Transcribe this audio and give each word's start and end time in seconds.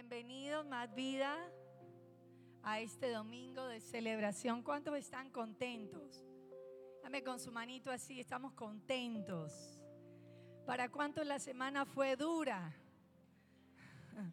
Bienvenidos, 0.00 0.64
más 0.64 0.94
vida, 0.94 1.36
a 2.62 2.80
este 2.80 3.10
domingo 3.10 3.66
de 3.66 3.82
celebración. 3.82 4.62
¿Cuántos 4.62 4.96
están 4.96 5.28
contentos? 5.28 6.24
Dame 7.02 7.22
con 7.22 7.38
su 7.38 7.52
manito 7.52 7.90
así, 7.90 8.18
estamos 8.18 8.54
contentos. 8.54 9.78
¿Para 10.64 10.88
cuántos 10.88 11.26
la 11.26 11.38
semana 11.38 11.84
fue 11.84 12.16
dura? 12.16 12.74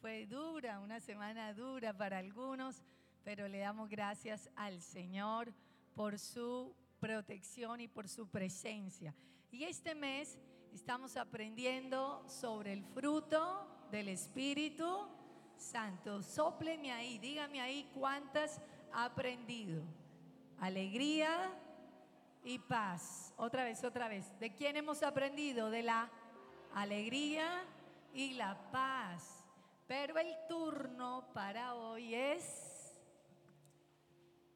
Fue 0.00 0.26
dura, 0.26 0.78
una 0.78 1.00
semana 1.00 1.52
dura 1.52 1.92
para 1.92 2.18
algunos, 2.18 2.84
pero 3.24 3.48
le 3.48 3.58
damos 3.58 3.90
gracias 3.90 4.48
al 4.54 4.80
Señor 4.80 5.52
por 5.96 6.16
su 6.16 6.76
protección 7.00 7.80
y 7.80 7.88
por 7.88 8.06
su 8.06 8.28
presencia. 8.28 9.16
Y 9.50 9.64
este 9.64 9.96
mes 9.96 10.38
estamos 10.72 11.16
aprendiendo 11.16 12.22
sobre 12.28 12.72
el 12.72 12.84
fruto 12.84 13.79
del 13.90 14.08
Espíritu 14.08 15.08
Santo. 15.56 16.22
Sópleme 16.22 16.92
ahí, 16.92 17.18
dígame 17.18 17.60
ahí 17.60 17.90
cuántas 17.94 18.60
ha 18.92 19.04
aprendido. 19.06 19.82
Alegría 20.60 21.52
y 22.44 22.58
paz. 22.58 23.32
Otra 23.36 23.64
vez, 23.64 23.82
otra 23.84 24.08
vez. 24.08 24.38
¿De 24.38 24.54
quién 24.54 24.76
hemos 24.76 25.02
aprendido? 25.02 25.70
De 25.70 25.82
la 25.82 26.10
alegría 26.74 27.64
y 28.14 28.34
la 28.34 28.70
paz. 28.70 29.44
Pero 29.86 30.18
el 30.18 30.34
turno 30.48 31.26
para 31.34 31.74
hoy 31.74 32.14
es... 32.14 32.76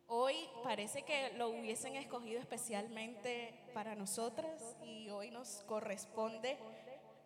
Hoy 0.07 0.37
parece 0.63 1.03
que 1.03 1.33
lo 1.37 1.49
hubiesen 1.49 1.97
escogido 1.97 2.39
especialmente 2.39 3.69
para 3.73 3.95
nosotras 3.95 4.77
y 4.85 5.09
hoy 5.09 5.31
nos 5.31 5.65
corresponde 5.67 6.59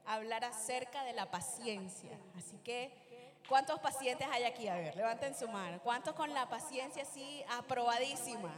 hablar 0.08 0.44
acerca 0.44 1.04
de 1.04 1.12
la 1.12 1.30
paciencia. 1.30 2.18
Así 2.36 2.58
que, 2.58 2.90
¿cuántos 3.48 3.78
pacientes 3.80 4.26
hay 4.30 4.44
aquí? 4.44 4.68
A 4.68 4.74
ver, 4.74 4.96
levanten 4.96 5.34
su 5.34 5.48
mano. 5.48 5.80
¿Cuántos 5.82 6.14
con 6.14 6.32
la 6.32 6.48
paciencia 6.48 7.02
así 7.02 7.44
aprobadísima? 7.48 8.52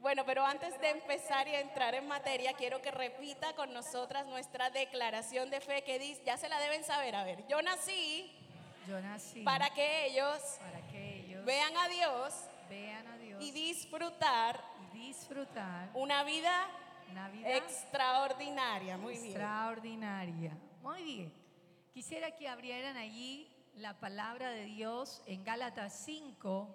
Bueno, 0.00 0.24
pero 0.24 0.44
antes 0.46 0.80
de 0.80 0.90
empezar 0.90 1.46
y 1.46 1.54
entrar 1.54 1.94
en 1.94 2.08
materia, 2.08 2.54
quiero 2.54 2.80
que 2.80 2.90
repita 2.90 3.54
con 3.54 3.72
nosotras 3.74 4.26
nuestra 4.26 4.70
declaración 4.70 5.50
de 5.50 5.60
fe 5.60 5.82
que 5.82 5.98
dice, 5.98 6.22
ya 6.24 6.38
se 6.38 6.48
la 6.48 6.58
deben 6.58 6.82
saber, 6.84 7.14
a 7.14 7.22
ver, 7.22 7.46
yo 7.48 7.60
nací, 7.60 8.32
yo 8.88 8.98
nací 9.00 9.42
para 9.42 9.68
que 9.70 10.06
ellos, 10.06 10.40
para 10.58 10.80
que 10.88 11.16
ellos 11.16 11.44
vean 11.44 11.76
a 11.76 11.88
Dios, 11.88 12.32
vean 12.70 13.06
a 13.08 13.18
Dios 13.18 13.44
y 13.44 13.50
disfrutar, 13.50 14.64
y 14.90 14.98
disfrutar 14.98 15.90
una 15.92 16.24
vida, 16.24 16.66
extraordinaria, 17.44 18.96
muy 18.96 19.14
bien. 19.14 19.26
Extraordinaria. 19.26 20.58
Muy 20.82 21.02
bien. 21.02 21.32
Quisiera 21.92 22.30
que 22.36 22.48
abrieran 22.48 22.96
allí 22.96 23.50
la 23.74 23.98
palabra 23.98 24.50
de 24.50 24.64
Dios 24.64 25.22
en 25.26 25.44
Gálatas 25.44 25.92
5 26.04 26.68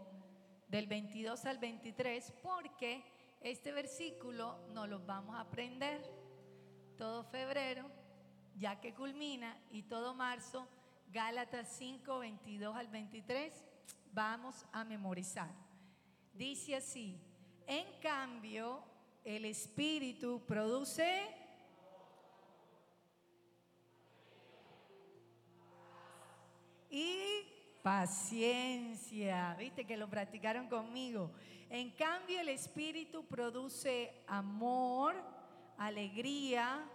del 0.68 0.88
22 0.88 1.46
al 1.46 1.58
23 1.58 2.34
porque 2.42 3.04
este 3.42 3.72
versículo 3.72 4.58
nos 4.74 4.90
lo 4.90 5.00
vamos 5.00 5.36
a 5.36 5.42
aprender 5.42 6.02
todo 6.98 7.24
febrero, 7.24 7.90
ya 8.58 8.80
que 8.80 8.94
culmina, 8.94 9.58
y 9.70 9.84
todo 9.84 10.14
marzo, 10.14 10.68
Gálatas 11.12 11.68
5, 11.78 12.20
22 12.20 12.76
al 12.76 12.88
23, 12.88 13.64
vamos 14.14 14.66
a 14.72 14.84
memorizar. 14.84 15.52
Dice 16.34 16.76
así, 16.76 17.20
en 17.68 17.86
cambio, 18.02 18.84
el 19.26 19.46
Espíritu 19.46 20.42
produce... 20.48 21.32
Y 26.90 27.44
paciencia, 27.84 29.54
viste 29.60 29.86
que 29.86 29.98
lo 29.98 30.10
practicaron 30.10 30.70
conmigo. 30.70 31.34
En 31.70 31.92
cambio, 31.92 32.40
el 32.40 32.48
Espíritu 32.48 33.26
produce 33.26 34.24
amor, 34.28 35.16
alegría, 35.78 36.88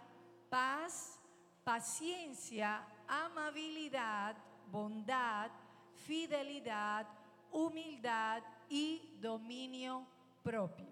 paz, 0.49 1.19
paciencia, 1.63 2.83
amabilidad, 3.07 4.35
bondad, 4.71 5.51
fidelidad, 5.93 7.07
humildad 7.51 8.41
y 8.67 9.17
dominio 9.21 10.07
propio. 10.41 10.90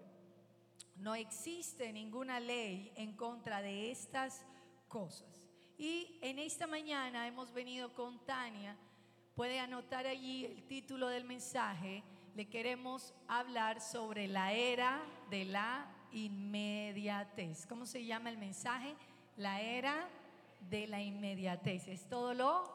No 1.00 1.14
existe 1.14 1.92
ninguna 1.92 2.40
ley 2.40 2.92
en 2.94 3.16
contra 3.16 3.60
de 3.60 3.90
estas 3.90 4.46
cosas. 4.88 5.44
Y 5.76 6.18
en 6.22 6.38
esta 6.38 6.66
mañana 6.66 7.26
hemos 7.26 7.52
venido 7.52 7.92
con 7.94 8.24
Tania. 8.24 8.76
Puede 9.34 9.58
anotar 9.58 10.06
allí 10.06 10.44
el 10.44 10.66
título 10.66 11.08
del 11.08 11.24
mensaje 11.24 12.04
le 12.34 12.48
queremos 12.48 13.12
hablar 13.28 13.80
sobre 13.80 14.28
la 14.28 14.52
era 14.52 15.02
de 15.30 15.44
la 15.44 15.86
inmediatez. 16.12 17.66
¿Cómo 17.66 17.86
se 17.86 18.04
llama 18.04 18.30
el 18.30 18.38
mensaje? 18.38 18.94
La 19.36 19.60
era 19.60 20.08
de 20.68 20.86
la 20.86 21.00
inmediatez. 21.00 21.88
Es 21.88 22.08
todo 22.08 22.34
lo 22.34 22.72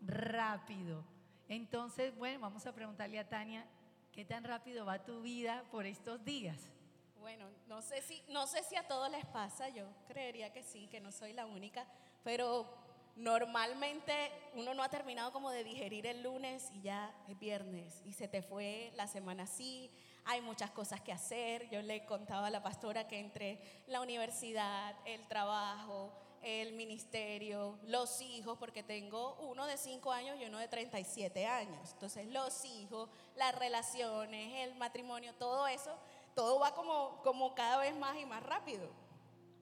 rápido. 0.00 1.04
Entonces, 1.48 2.16
bueno, 2.16 2.40
vamos 2.40 2.66
a 2.66 2.74
preguntarle 2.74 3.18
a 3.18 3.28
Tania, 3.28 3.66
¿qué 4.12 4.24
tan 4.24 4.44
rápido 4.44 4.86
va 4.86 5.04
tu 5.04 5.22
vida 5.22 5.64
por 5.70 5.86
estos 5.86 6.24
días? 6.24 6.70
Bueno, 7.28 7.50
no 7.66 7.82
sé 7.82 8.00
si, 8.00 8.22
no 8.28 8.46
sé 8.46 8.62
si 8.62 8.74
a 8.74 8.88
todos 8.88 9.10
les 9.10 9.26
pasa, 9.26 9.68
yo 9.68 9.84
creería 10.06 10.50
que 10.50 10.62
sí, 10.62 10.88
que 10.88 10.98
no 10.98 11.12
soy 11.12 11.34
la 11.34 11.44
única, 11.44 11.86
pero 12.24 12.66
Normalmente 13.18 14.30
uno 14.54 14.74
no 14.74 14.82
ha 14.84 14.88
terminado 14.88 15.32
como 15.32 15.50
de 15.50 15.64
digerir 15.64 16.06
el 16.06 16.22
lunes 16.22 16.70
y 16.72 16.82
ya 16.82 17.12
es 17.26 17.36
viernes 17.36 18.00
y 18.04 18.12
se 18.12 18.28
te 18.28 18.42
fue 18.42 18.92
la 18.94 19.08
semana 19.08 19.42
así, 19.42 19.90
hay 20.24 20.40
muchas 20.40 20.70
cosas 20.70 21.00
que 21.00 21.10
hacer. 21.10 21.68
Yo 21.68 21.82
le 21.82 22.06
contaba 22.06 22.46
a 22.46 22.50
la 22.50 22.62
pastora 22.62 23.08
que 23.08 23.18
entre 23.18 23.58
la 23.88 24.00
universidad, 24.00 24.94
el 25.04 25.26
trabajo, 25.26 26.12
el 26.42 26.74
ministerio, 26.74 27.80
los 27.86 28.20
hijos, 28.20 28.56
porque 28.56 28.84
tengo 28.84 29.34
uno 29.40 29.66
de 29.66 29.76
5 29.76 30.12
años 30.12 30.38
y 30.40 30.44
uno 30.44 30.58
de 30.58 30.68
37 30.68 31.44
años. 31.44 31.90
Entonces 31.94 32.28
los 32.28 32.64
hijos, 32.66 33.10
las 33.34 33.52
relaciones, 33.58 34.64
el 34.64 34.76
matrimonio, 34.76 35.34
todo 35.34 35.66
eso, 35.66 35.90
todo 36.38 36.60
va 36.60 36.72
como, 36.72 37.20
como 37.24 37.52
cada 37.52 37.78
vez 37.78 37.96
más 37.96 38.16
y 38.16 38.24
más 38.24 38.40
rápido. 38.44 38.88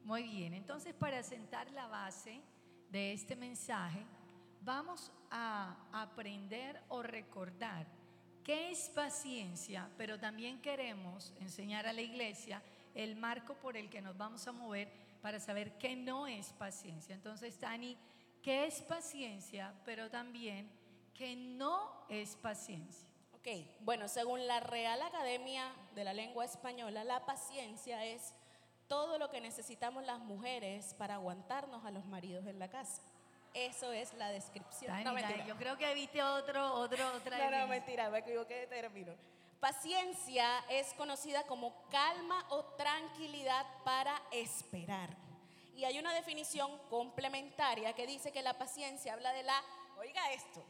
Muy 0.05 0.25
bien, 0.25 0.53
entonces 0.53 0.93
para 0.93 1.23
sentar 1.23 1.71
la 1.71 1.87
base 1.87 2.43
de 2.91 3.15
este 3.15 3.35
mensaje, 3.35 4.05
vamos 4.61 5.11
a 5.31 5.75
aprender 5.91 6.83
o 6.91 7.03
recordar 7.03 7.87
qué 8.45 8.73
es 8.73 8.91
paciencia, 8.91 9.89
pero 9.97 10.21
también 10.21 10.61
queremos 10.61 11.33
enseñar 11.41 11.87
a 11.87 11.95
la 11.95 12.03
iglesia 12.03 12.63
el 12.95 13.17
marco 13.17 13.55
por 13.55 13.79
el 13.79 13.89
que 13.89 14.03
nos 14.03 14.15
vamos 14.15 14.47
a 14.47 14.53
mover 14.53 14.93
para 15.23 15.41
saber 15.41 15.79
qué 15.79 15.97
no 15.97 16.27
es 16.27 16.53
paciencia. 16.53 17.15
Entonces, 17.15 17.59
Tani, 17.59 17.97
¿qué 18.43 18.67
es 18.67 18.83
paciencia, 18.83 19.73
pero 19.87 20.11
también 20.11 20.71
qué 21.15 21.37
no 21.37 22.05
es 22.11 22.37
paciencia? 22.37 23.16
Ok, 23.47 23.65
bueno, 23.83 24.09
según 24.09 24.45
la 24.49 24.59
Real 24.59 25.01
Academia 25.03 25.73
de 25.95 26.03
la 26.03 26.13
Lengua 26.13 26.45
Española, 26.45 27.05
la 27.05 27.25
paciencia 27.25 28.05
es 28.05 28.35
todo 28.89 29.19
lo 29.19 29.31
que 29.31 29.41
necesitamos 29.41 30.05
las 30.05 30.19
mujeres 30.19 30.95
para 30.95 31.15
aguantarnos 31.15 31.85
a 31.85 31.93
los 31.93 32.05
maridos 32.07 32.45
en 32.47 32.59
la 32.59 32.69
casa. 32.69 33.03
Eso 33.55 33.93
es 33.93 34.13
la 34.15 34.31
descripción. 34.31 35.05
no, 35.05 35.13
mentira. 35.13 35.47
Yo 35.47 35.55
creo 35.57 35.79
que 35.79 35.95
viste 35.95 36.21
otro, 36.25 36.75
otro, 36.75 36.99
otra. 37.15 37.49
No, 37.49 37.57
no, 37.57 37.69
mentira, 37.69 38.11
me 38.11 38.19
equivoqué 38.19 38.55
de 38.55 38.67
término. 38.67 39.15
Paciencia 39.61 40.65
es 40.69 40.93
conocida 40.95 41.45
como 41.45 41.73
calma 41.89 42.45
o 42.49 42.65
tranquilidad 42.75 43.65
para 43.85 44.21
esperar. 44.33 45.11
Y 45.77 45.85
hay 45.85 46.01
una 46.01 46.13
definición 46.13 46.77
complementaria 46.91 47.93
que 47.93 48.09
dice 48.09 48.33
que 48.33 48.43
la 48.43 48.59
paciencia 48.59 49.13
habla 49.13 49.33
de 49.33 49.45
la, 49.45 49.63
oiga 49.99 50.33
esto, 50.33 50.65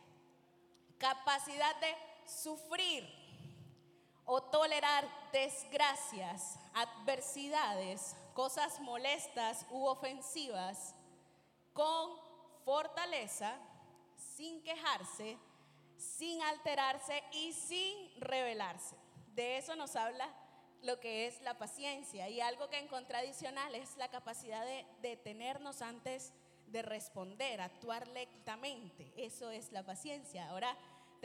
capacidad 0.98 1.74
de 1.76 2.05
sufrir 2.26 3.06
o 4.24 4.42
tolerar 4.42 5.08
desgracias, 5.32 6.58
adversidades, 6.74 8.16
cosas 8.34 8.80
molestas 8.80 9.64
u 9.70 9.86
ofensivas 9.86 10.94
con 11.72 12.10
fortaleza, 12.64 13.56
sin 14.16 14.62
quejarse, 14.62 15.38
sin 15.96 16.42
alterarse 16.42 17.22
y 17.32 17.52
sin 17.52 18.20
rebelarse. 18.20 18.96
De 19.34 19.58
eso 19.58 19.76
nos 19.76 19.94
habla 19.96 20.28
lo 20.82 21.00
que 21.00 21.26
es 21.26 21.40
la 21.42 21.58
paciencia 21.58 22.28
y 22.28 22.40
algo 22.40 22.68
que 22.68 22.78
en 22.78 22.88
contradiccional 22.88 23.74
es 23.74 23.96
la 23.96 24.08
capacidad 24.08 24.64
de 24.64 24.86
detenernos 25.00 25.82
antes 25.82 26.32
de 26.66 26.82
responder, 26.82 27.60
actuar 27.60 28.08
lentamente. 28.08 29.12
Eso 29.16 29.50
es 29.50 29.72
la 29.72 29.84
paciencia. 29.84 30.48
Ahora, 30.48 30.76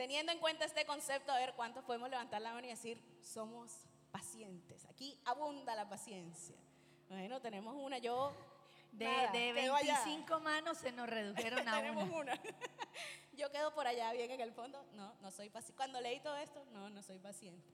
teniendo 0.02 0.32
en 0.32 0.40
cuenta 0.40 0.64
este 0.64 0.84
concepto, 0.84 1.30
a 1.30 1.38
ver 1.38 1.54
cuántos 1.54 1.84
podemos 1.84 2.10
levantar 2.10 2.42
la 2.42 2.52
mano 2.52 2.66
y 2.66 2.70
decir, 2.70 3.00
somos 3.20 3.86
pacientes. 4.10 4.84
Aquí 4.86 5.16
abunda 5.24 5.76
la 5.76 5.88
paciencia. 5.88 6.56
Bueno, 7.08 7.40
tenemos 7.40 7.76
una, 7.76 7.98
yo... 7.98 8.34
De, 8.90 9.06
de 9.32 9.52
25 9.52 10.40
manos 10.40 10.78
se 10.78 10.90
nos 10.90 11.08
redujeron 11.08 11.68
a 11.68 11.76
tenemos 11.76 12.10
una. 12.10 12.34
dedo 13.32 13.72
por 13.74 13.86
allá 13.86 14.12
bien 14.12 14.32
en 14.32 14.40
el 14.40 14.52
fondo, 14.52 14.84
no, 14.94 15.14
no 15.20 15.30
soy 15.30 15.50
paciente. 15.50 15.76
Cuando 15.76 16.00
leí 16.00 16.18
todo 16.18 16.36
esto, 16.36 16.64
no, 16.72 16.90
no 16.90 17.00
soy 17.04 17.20
paciente. 17.20 17.70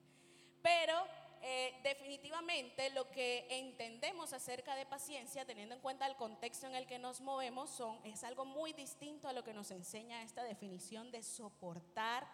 Pero 0.63 1.07
eh, 1.43 1.79
definitivamente 1.83 2.91
lo 2.91 3.11
que 3.11 3.47
entendemos 3.51 4.33
acerca 4.33 4.75
de 4.75 4.87
paciencia, 4.87 5.45
teniendo 5.45 5.75
en 5.75 5.81
cuenta 5.81 6.07
el 6.07 6.17
contexto 6.17 6.67
en 6.67 6.75
el 6.75 6.87
que 6.87 6.99
nos 6.99 7.21
movemos, 7.21 7.71
son, 7.71 7.99
es 8.05 8.25
algo 8.25 8.45
muy 8.45 8.73
distinto 8.73 9.29
a 9.29 9.33
lo 9.33 9.45
que 9.45 9.55
nos 9.55 9.71
enseña 9.71 10.23
esta 10.23 10.43
definición 10.43 11.11
de 11.11 11.23
soportar, 11.23 12.27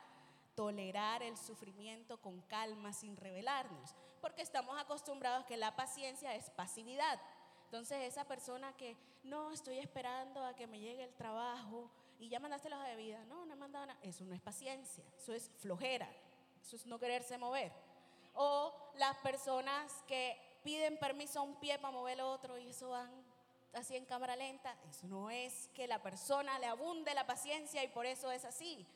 tolerar 0.55 1.23
el 1.23 1.37
sufrimiento 1.37 2.21
con 2.21 2.41
calma 2.43 2.93
sin 2.93 3.17
rebelarnos, 3.17 3.95
porque 4.21 4.43
estamos 4.43 4.79
acostumbrados 4.81 5.45
que 5.47 5.57
la 5.57 5.77
paciencia 5.77 6.35
es 6.35 6.51
pasividad. 6.51 7.21
Entonces 7.67 8.05
esa 8.05 8.25
persona 8.25 8.77
que 8.77 8.97
no 9.23 9.51
estoy 9.51 9.79
esperando 9.79 10.45
a 10.45 10.55
que 10.55 10.67
me 10.67 10.81
llegue 10.81 11.05
el 11.05 11.15
trabajo 11.15 11.91
y 12.19 12.29
ya 12.29 12.39
mandaste 12.39 12.69
hoja 12.69 12.89
de 12.89 12.97
vida, 12.97 13.25
no, 13.27 13.45
no 13.45 13.53
he 13.53 13.57
mandado 13.57 13.87
nada, 13.87 13.99
eso 14.03 14.25
no 14.25 14.35
es 14.35 14.41
paciencia, 14.41 15.05
eso 15.17 15.35
es 15.35 15.51
flojera, 15.59 16.09
eso 16.63 16.77
es 16.77 16.87
no 16.87 16.99
quererse 16.99 17.37
mover 17.37 17.73
o 18.35 18.75
las 18.97 19.17
personas 19.19 19.93
que 20.07 20.37
piden 20.63 20.99
permiso 20.99 21.41
a 21.41 21.43
un 21.43 21.57
pie 21.57 21.79
para 21.79 21.93
mover 21.93 22.15
el 22.15 22.21
otro 22.23 22.59
y 22.59 22.69
eso 22.69 22.91
van 22.91 23.11
así 23.75 23.97
en 23.97 24.05
cámara 24.05 24.37
lenta. 24.37 24.77
Eso 24.89 25.07
no 25.09 25.31
es 25.31 25.69
que 25.75 25.87
la 25.87 26.03
persona 26.03 26.59
le 26.59 26.67
abunde 26.67 27.15
la 27.15 27.27
paciencia 27.27 27.83
y 27.83 27.89
por 27.89 28.07
eso 28.07 28.31
es 28.31 28.45
así. 28.45 28.87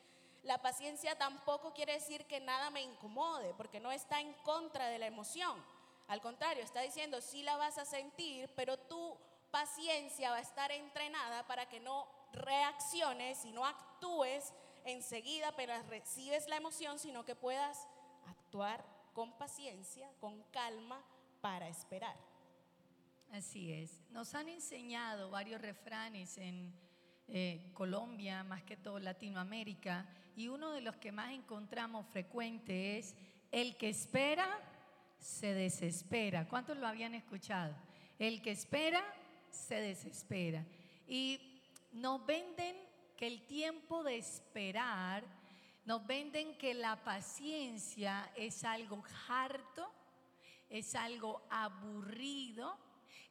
La 0.43 0.61
paciencia 0.61 1.17
tampoco 1.17 1.73
quiere 1.73 1.93
decir 1.93 2.25
que 2.25 2.39
nada 2.39 2.69
me 2.69 2.81
incomode, 2.81 3.53
porque 3.55 3.79
no 3.79 3.91
está 3.91 4.21
en 4.21 4.33
contra 4.45 4.87
de 4.87 4.97
la 4.97 5.07
emoción. 5.07 5.61
Al 6.07 6.21
contrario, 6.21 6.63
está 6.63 6.81
diciendo, 6.81 7.21
sí 7.21 7.43
la 7.43 7.57
vas 7.57 7.77
a 7.77 7.85
sentir, 7.85 8.49
pero 8.55 8.77
tu 8.77 9.17
paciencia 9.51 10.31
va 10.31 10.37
a 10.37 10.41
estar 10.41 10.71
entrenada 10.71 11.45
para 11.45 11.67
que 11.67 11.79
no 11.79 12.07
reacciones 12.31 13.43
y 13.45 13.51
no 13.51 13.65
actúes 13.65 14.53
enseguida 14.85 15.49
apenas 15.49 15.85
recibes 15.87 16.47
la 16.47 16.55
emoción, 16.55 16.99
sino 16.99 17.25
que 17.25 17.35
puedas 17.35 17.87
actuar 18.27 18.83
con 19.19 19.33
paciencia, 19.33 20.09
con 20.21 20.41
calma, 20.43 21.03
para 21.41 21.67
esperar. 21.67 22.15
Así 23.33 23.69
es. 23.69 23.99
Nos 24.11 24.33
han 24.33 24.47
enseñado 24.47 25.29
varios 25.29 25.61
refranes 25.61 26.37
en 26.37 26.73
eh, 27.27 27.69
Colombia, 27.73 28.45
más 28.45 28.63
que 28.63 28.77
todo 28.77 28.97
Latinoamérica, 28.97 30.07
y 30.37 30.47
uno 30.47 30.71
de 30.71 30.79
los 30.79 30.95
que 30.95 31.11
más 31.11 31.33
encontramos 31.33 32.05
frecuente 32.07 32.97
es, 32.97 33.13
el 33.51 33.75
que 33.75 33.89
espera, 33.89 34.47
se 35.19 35.53
desespera. 35.53 36.47
¿Cuántos 36.47 36.77
lo 36.77 36.87
habían 36.87 37.13
escuchado? 37.13 37.75
El 38.19 38.41
que 38.41 38.51
espera, 38.51 39.03
se 39.51 39.81
desespera. 39.81 40.65
Y 41.09 41.59
nos 41.91 42.25
venden 42.25 42.77
que 43.17 43.27
el 43.27 43.45
tiempo 43.47 44.01
de 44.01 44.15
esperar 44.15 45.25
nos 45.89 46.05
venden 46.05 46.55
que 46.55 46.75
la 46.75 47.03
paciencia 47.03 48.31
es 48.35 48.63
algo 48.63 49.03
harto, 49.27 49.91
es 50.69 50.93
algo 50.93 51.41
aburrido, 51.49 52.77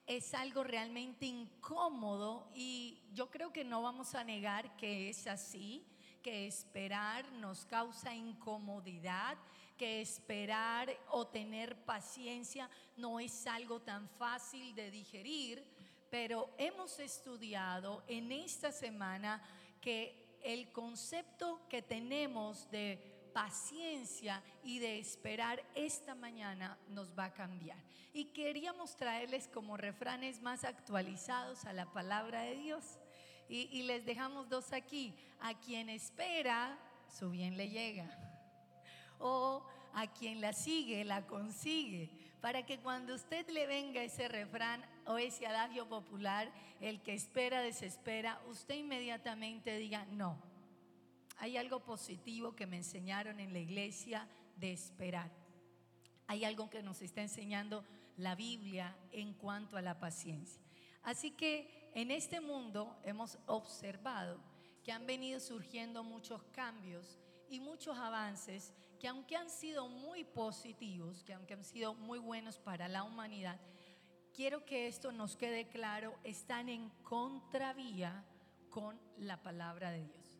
es 0.05 0.35
algo 0.35 0.65
realmente 0.65 1.25
incómodo 1.25 2.51
y 2.57 3.01
yo 3.13 3.31
creo 3.31 3.53
que 3.53 3.63
no 3.63 3.81
vamos 3.83 4.17
a 4.17 4.25
negar 4.25 4.75
que 4.77 5.09
es 5.09 5.29
así, 5.29 5.87
que 6.21 6.49
esperar 6.49 7.31
nos 7.35 7.65
causa 7.65 8.13
incomodidad, 8.13 9.39
que 9.77 10.01
esperar 10.01 10.91
o 11.11 11.29
tener 11.29 11.77
paciencia 11.85 12.69
no 12.97 13.21
es 13.21 13.47
algo 13.47 13.83
tan 13.83 14.09
fácil 14.09 14.75
de 14.75 14.91
digerir, 14.91 15.65
pero 16.11 16.51
hemos 16.59 16.99
estudiado 16.99 18.03
en 18.09 18.33
esta 18.33 18.73
semana 18.73 19.41
que 19.81 20.28
el 20.43 20.71
concepto 20.73 21.61
que 21.69 21.83
tenemos 21.83 22.71
de 22.71 23.19
paciencia 23.33 24.43
y 24.63 24.79
de 24.79 24.99
esperar 24.99 25.63
esta 25.75 26.15
mañana 26.15 26.79
nos 26.89 27.17
va 27.17 27.27
a 27.27 27.33
cambiar. 27.35 27.79
Y 28.13 28.27
queríamos 28.27 28.97
traerles 28.97 29.49
como 29.49 29.77
refranes 29.77 30.41
más 30.43 30.65
actualizados 30.65 31.65
a 31.65 31.73
la 31.73 31.87
palabra 31.93 32.43
de 32.43 32.57
Dios. 32.57 32.99
Y, 33.49 33.83
les 33.83 34.05
dejamos 34.05 34.49
dos 34.49 34.73
aquí. 34.73 35.15
A 35.41 35.55
quien 35.59 35.89
espera, 35.89 36.79
su 37.09 37.31
bien 37.31 37.57
le 37.57 37.69
llega. 37.69 38.11
O 39.19 39.65
a 39.95 40.07
quien 40.09 40.41
la 40.41 40.53
sigue, 40.53 41.05
la 41.05 41.27
consigue. 41.27 42.11
Para 42.41 42.67
que 42.67 42.79
cuando 42.79 43.15
usted 43.15 43.49
le 43.51 43.67
venga 43.67 44.03
ese 44.03 44.29
refrán 44.29 44.85
o 45.09 45.17
ese 45.17 45.47
adagio 45.47 45.89
popular, 45.89 46.53
el 46.81 47.01
que 47.03 47.15
espera 47.15 47.63
desespera, 47.63 48.41
usted 48.47 48.75
inmediatamente 48.75 49.77
diga, 49.79 50.05
no, 50.05 50.39
hay 51.39 51.57
algo 51.57 51.81
positivo 51.81 52.55
que 52.55 52.67
me 52.67 52.77
enseñaron 52.77 53.41
en 53.41 53.55
la 53.55 53.59
iglesia 53.59 54.29
de 54.57 54.73
esperar. 54.73 55.31
Hay 56.27 56.45
algo 56.45 56.69
que 56.69 56.83
nos 56.83 57.01
está 57.01 57.23
enseñando 57.23 57.85
la 58.19 58.35
Biblia 58.35 58.95
en 59.11 59.33
cuanto 59.33 59.79
a 59.79 59.83
la 59.83 59.99
paciencia. 59.99 60.61
Así 61.03 61.31
que 61.31 61.91
en 61.95 62.11
este 62.11 62.43
mundo 62.43 63.01
hemos 63.03 63.39
observado 63.47 64.39
que 64.85 64.93
han 64.93 65.07
venido 65.07 65.41
surgiendo 65.41 66.05
muchos 66.05 66.43
cambios 66.53 67.19
y 67.49 67.61
muchos 67.61 67.97
avances 67.97 68.75
que 69.01 69.09
aunque 69.09 69.37
han 69.37 69.49
sido 69.49 69.89
muy 69.89 70.25
positivos, 70.25 71.25
que 71.25 71.33
aunque 71.33 71.55
han 71.55 71.65
sido 71.65 71.95
muy 71.95 72.19
buenos 72.19 72.59
para 72.59 72.89
la 72.89 73.05
humanidad, 73.05 73.59
quiero 74.39 74.65
que 74.65 74.87
esto 74.87 75.11
nos 75.11 75.35
quede 75.35 75.67
claro, 75.67 76.15
están 76.23 76.69
en 76.69 76.91
contravía 77.03 78.25
con 78.71 78.97
la 79.17 79.43
palabra 79.43 79.91
de 79.91 80.05
Dios. 80.05 80.39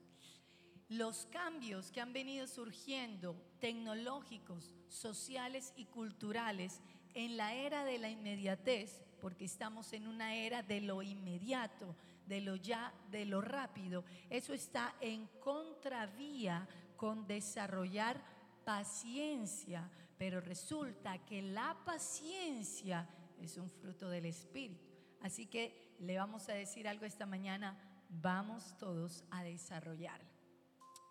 Los 0.89 1.27
cambios 1.33 1.91
que 1.91 2.01
han 2.01 2.13
venido 2.13 2.47
surgiendo, 2.47 3.35
tecnológicos, 3.59 4.77
sociales 4.87 5.73
y 5.75 5.87
culturales, 5.87 6.81
en 7.13 7.37
la 7.37 7.55
era 7.55 7.85
de 7.85 7.99
la 7.99 8.09
inmediatez, 8.09 9.03
porque 9.21 9.47
estamos 9.47 9.93
en 9.93 10.07
una 10.07 10.37
era 10.37 10.63
de 10.63 10.81
lo 10.81 11.03
inmediato, 11.03 11.97
de 12.29 12.41
lo 12.41 12.55
ya, 12.55 12.95
de 13.11 13.25
lo 13.25 13.41
rápido, 13.41 14.05
eso 14.31 14.55
está 14.55 14.95
en 15.01 15.27
contravía 15.41 16.69
con 16.97 17.27
desarrollar 17.27 18.23
paciencia, 18.65 19.91
pero 20.17 20.41
resulta 20.41 21.19
que 21.27 21.43
la 21.43 21.77
paciencia 21.85 23.09
es 23.41 23.57
un 23.57 23.71
fruto 23.71 24.09
del 24.09 24.27
Espíritu. 24.27 24.85
Así 25.21 25.47
que 25.47 25.97
le 25.99 26.17
vamos 26.17 26.49
a 26.49 26.55
decir 26.55 26.87
algo 26.87 27.05
esta 27.05 27.27
mañana, 27.27 27.77
vamos 28.09 28.77
todos 28.79 29.25
a 29.31 29.43
desarrollarla. 29.43 30.29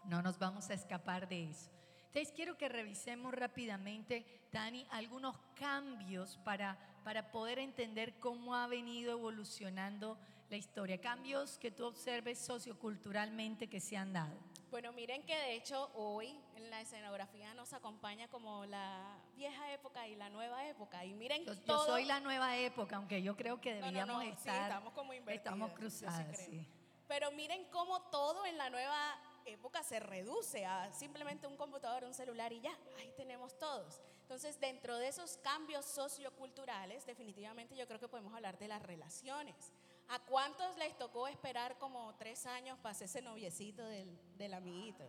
No 0.06 0.22
nos 0.22 0.40
vamos 0.40 0.70
a 0.70 0.74
escapar 0.74 1.28
de 1.28 1.50
eso. 1.50 1.72
Entonces 2.08 2.34
quiero 2.34 2.58
que 2.58 2.70
revisemos 2.70 3.34
rápidamente, 3.34 4.26
Dani, 4.52 4.88
algunos 4.92 5.38
cambios 5.56 6.38
para, 6.38 6.78
para 7.04 7.32
poder 7.32 7.60
entender 7.60 8.18
cómo 8.20 8.56
ha 8.56 8.68
venido 8.68 9.12
evolucionando 9.12 10.18
la 10.50 10.58
historia. 10.58 11.00
Cambios 11.00 11.58
que 11.58 11.72
tú 11.72 11.86
observes 11.86 12.40
socioculturalmente 12.40 13.68
que 13.68 13.80
se 13.80 13.98
han 13.98 14.14
dado. 14.14 14.40
Bueno, 14.70 14.92
miren 14.92 15.24
que 15.24 15.36
de 15.36 15.56
hecho 15.56 15.90
hoy 15.96 16.38
en 16.56 16.70
la 16.70 16.82
escenografía 16.82 17.54
nos 17.54 17.72
acompaña 17.74 18.28
como 18.28 18.66
la 18.66 19.18
vieja 19.36 19.72
época 19.72 20.08
y 20.08 20.16
la 20.16 20.30
nueva 20.30 20.68
época. 20.68 21.06
Y 21.06 21.14
miren 21.14 21.46
yo, 21.46 21.54
yo 21.54 21.86
soy 21.86 22.04
la 22.06 22.20
nueva 22.20 22.58
época, 22.58 22.98
aunque 22.98 23.22
yo 23.22 23.38
creo 23.38 23.62
que 23.62 23.76
deberíamos 23.76 24.24
estar. 24.26 24.64
estamos 24.64 24.94
como 24.94 25.14
Estamos 25.14 25.72
cruzadas, 25.72 26.38
sí. 26.38 26.68
Pero 27.08 27.32
miren 27.32 27.66
cómo 27.72 28.02
todo 28.10 28.46
en 28.46 28.58
la 28.58 28.70
nueva 28.70 29.18
época 29.46 29.82
se 29.84 30.02
reduce 30.02 30.66
a 30.66 30.92
simplemente 30.92 31.48
un 31.48 31.56
computador, 31.56 32.04
un 32.04 32.14
celular 32.14 32.52
y 32.52 32.60
ya, 32.60 32.78
ahí 32.98 33.14
tenemos 33.16 33.58
todos. 33.58 34.02
Entonces, 34.24 34.60
dentro 34.60 34.98
de 34.98 35.08
esos 35.08 35.38
cambios 35.38 35.86
socioculturales, 35.86 37.06
definitivamente 37.06 37.78
yo 37.78 37.88
creo 37.88 38.00
que 38.00 38.10
podemos 38.10 38.34
hablar 38.34 38.58
de 38.58 38.68
las 38.68 38.82
relaciones. 38.82 39.72
¿A 40.10 40.20
cuántos 40.20 40.78
les 40.78 40.98
tocó 40.98 41.28
esperar 41.28 41.78
como 41.78 42.16
tres 42.16 42.46
años 42.46 42.80
para 42.80 42.96
ese 42.96 43.22
noviecito 43.22 43.86
del, 43.86 44.18
del 44.38 44.54
amiguito? 44.54 45.08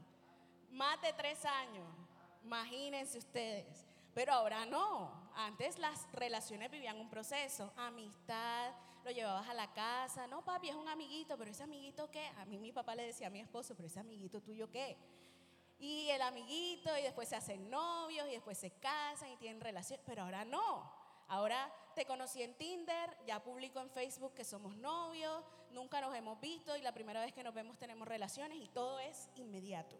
Más 0.70 1.00
de 1.00 1.12
tres 1.12 1.44
años, 1.44 1.86
imagínense 2.42 3.18
ustedes. 3.18 3.86
Pero 4.14 4.32
ahora 4.32 4.66
no. 4.66 5.30
Antes 5.36 5.78
las 5.78 6.10
relaciones 6.12 6.70
vivían 6.70 6.98
un 6.98 7.08
proceso, 7.08 7.72
amistad, 7.76 8.72
lo 9.04 9.10
llevabas 9.12 9.48
a 9.48 9.54
la 9.54 9.72
casa. 9.72 10.26
No, 10.26 10.44
papi, 10.44 10.70
es 10.70 10.74
un 10.74 10.88
amiguito, 10.88 11.38
pero 11.38 11.50
ese 11.50 11.62
amiguito 11.62 12.10
qué? 12.10 12.26
A 12.36 12.44
mí 12.44 12.58
mi 12.58 12.72
papá 12.72 12.96
le 12.96 13.06
decía 13.06 13.28
a 13.28 13.30
mi 13.30 13.38
esposo, 13.38 13.76
pero 13.76 13.86
ese 13.86 14.00
amiguito 14.00 14.40
tuyo 14.40 14.70
qué? 14.70 14.98
Y 15.78 16.10
el 16.10 16.22
amiguito, 16.22 16.90
y 16.98 17.02
después 17.02 17.28
se 17.28 17.36
hacen 17.36 17.70
novios, 17.70 18.26
y 18.28 18.32
después 18.32 18.58
se 18.58 18.72
casan 18.72 19.30
y 19.30 19.36
tienen 19.36 19.60
relaciones. 19.60 20.04
Pero 20.04 20.22
ahora 20.22 20.44
no. 20.44 20.92
Ahora 21.28 21.72
te 21.98 22.06
conocí 22.06 22.44
en 22.44 22.54
Tinder, 22.54 23.16
ya 23.26 23.42
publico 23.42 23.80
en 23.80 23.90
Facebook 23.90 24.32
que 24.32 24.44
somos 24.44 24.76
novios, 24.76 25.42
nunca 25.72 26.00
nos 26.00 26.14
hemos 26.14 26.40
visto 26.40 26.76
y 26.76 26.80
la 26.80 26.94
primera 26.94 27.20
vez 27.20 27.32
que 27.34 27.42
nos 27.42 27.52
vemos 27.52 27.76
tenemos 27.76 28.06
relaciones 28.06 28.56
y 28.56 28.68
todo 28.68 29.00
es 29.00 29.28
inmediato. 29.34 29.96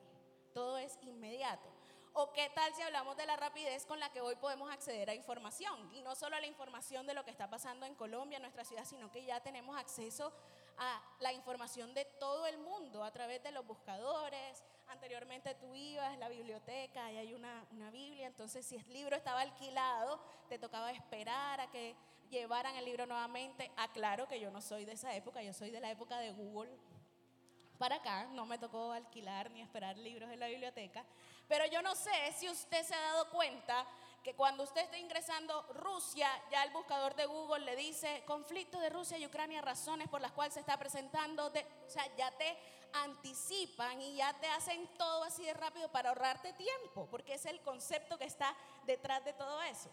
Todo 0.54 0.78
es 0.78 0.96
inmediato. 1.02 1.68
¿O 2.12 2.32
qué 2.32 2.52
tal 2.54 2.72
si 2.76 2.82
hablamos 2.82 3.16
de 3.16 3.26
la 3.26 3.34
rapidez 3.34 3.84
con 3.84 3.98
la 3.98 4.12
que 4.12 4.20
hoy 4.20 4.36
podemos 4.36 4.70
acceder 4.70 5.10
a 5.10 5.14
información? 5.14 5.92
Y 5.92 6.02
no 6.02 6.14
solo 6.14 6.36
a 6.36 6.40
la 6.40 6.46
información 6.46 7.04
de 7.04 7.14
lo 7.14 7.24
que 7.24 7.32
está 7.32 7.50
pasando 7.50 7.84
en 7.84 7.96
Colombia, 7.96 8.36
en 8.36 8.42
nuestra 8.42 8.64
ciudad, 8.64 8.84
sino 8.84 9.10
que 9.10 9.24
ya 9.24 9.40
tenemos 9.40 9.76
acceso 9.76 10.32
a 10.76 11.02
la 11.18 11.32
información 11.32 11.94
de 11.94 12.04
todo 12.04 12.46
el 12.46 12.58
mundo 12.58 13.02
a 13.02 13.10
través 13.10 13.42
de 13.42 13.50
los 13.50 13.66
buscadores. 13.66 14.62
Anteriormente 14.88 15.54
tú 15.54 15.74
ibas 15.74 16.14
a 16.14 16.16
la 16.16 16.28
biblioteca 16.28 17.12
y 17.12 17.18
hay 17.18 17.34
una, 17.34 17.66
una 17.72 17.90
Biblia, 17.90 18.26
entonces 18.26 18.64
si 18.64 18.76
el 18.76 18.92
libro 18.92 19.16
estaba 19.16 19.42
alquilado, 19.42 20.18
te 20.48 20.58
tocaba 20.58 20.90
esperar 20.92 21.60
a 21.60 21.70
que 21.70 21.94
llevaran 22.30 22.74
el 22.76 22.84
libro 22.84 23.06
nuevamente. 23.06 23.70
Aclaro 23.76 24.26
que 24.26 24.40
yo 24.40 24.50
no 24.50 24.62
soy 24.62 24.84
de 24.84 24.92
esa 24.92 25.14
época, 25.14 25.42
yo 25.42 25.52
soy 25.52 25.70
de 25.70 25.80
la 25.80 25.90
época 25.90 26.18
de 26.18 26.32
Google. 26.32 26.70
Para 27.76 27.96
acá 27.96 28.26
no 28.32 28.46
me 28.46 28.58
tocó 28.58 28.92
alquilar 28.92 29.50
ni 29.50 29.60
esperar 29.60 29.96
libros 29.98 30.30
en 30.30 30.40
la 30.40 30.48
biblioteca, 30.48 31.04
pero 31.46 31.66
yo 31.66 31.80
no 31.82 31.94
sé 31.94 32.32
si 32.36 32.48
usted 32.48 32.82
se 32.82 32.94
ha 32.94 33.00
dado 33.00 33.30
cuenta 33.30 33.86
que 34.22 34.34
cuando 34.34 34.64
usted 34.64 34.82
está 34.82 34.98
ingresando 34.98 35.62
Rusia, 35.74 36.28
ya 36.50 36.62
el 36.64 36.72
buscador 36.72 37.14
de 37.14 37.26
Google 37.26 37.64
le 37.64 37.76
dice 37.76 38.22
conflicto 38.26 38.78
de 38.80 38.90
Rusia 38.90 39.18
y 39.18 39.26
Ucrania, 39.26 39.60
razones 39.60 40.08
por 40.08 40.20
las 40.20 40.32
cuales 40.32 40.54
se 40.54 40.60
está 40.60 40.76
presentando, 40.78 41.46
o 41.46 41.90
sea, 41.90 42.04
ya 42.16 42.30
te 42.32 42.58
anticipan 42.92 44.00
y 44.00 44.16
ya 44.16 44.32
te 44.38 44.46
hacen 44.48 44.88
todo 44.96 45.24
así 45.24 45.44
de 45.44 45.54
rápido 45.54 45.90
para 45.90 46.10
ahorrarte 46.10 46.52
tiempo, 46.54 47.08
porque 47.10 47.34
es 47.34 47.46
el 47.46 47.60
concepto 47.60 48.18
que 48.18 48.24
está 48.24 48.54
detrás 48.86 49.24
de 49.24 49.32
todo 49.32 49.62
eso. 49.62 49.90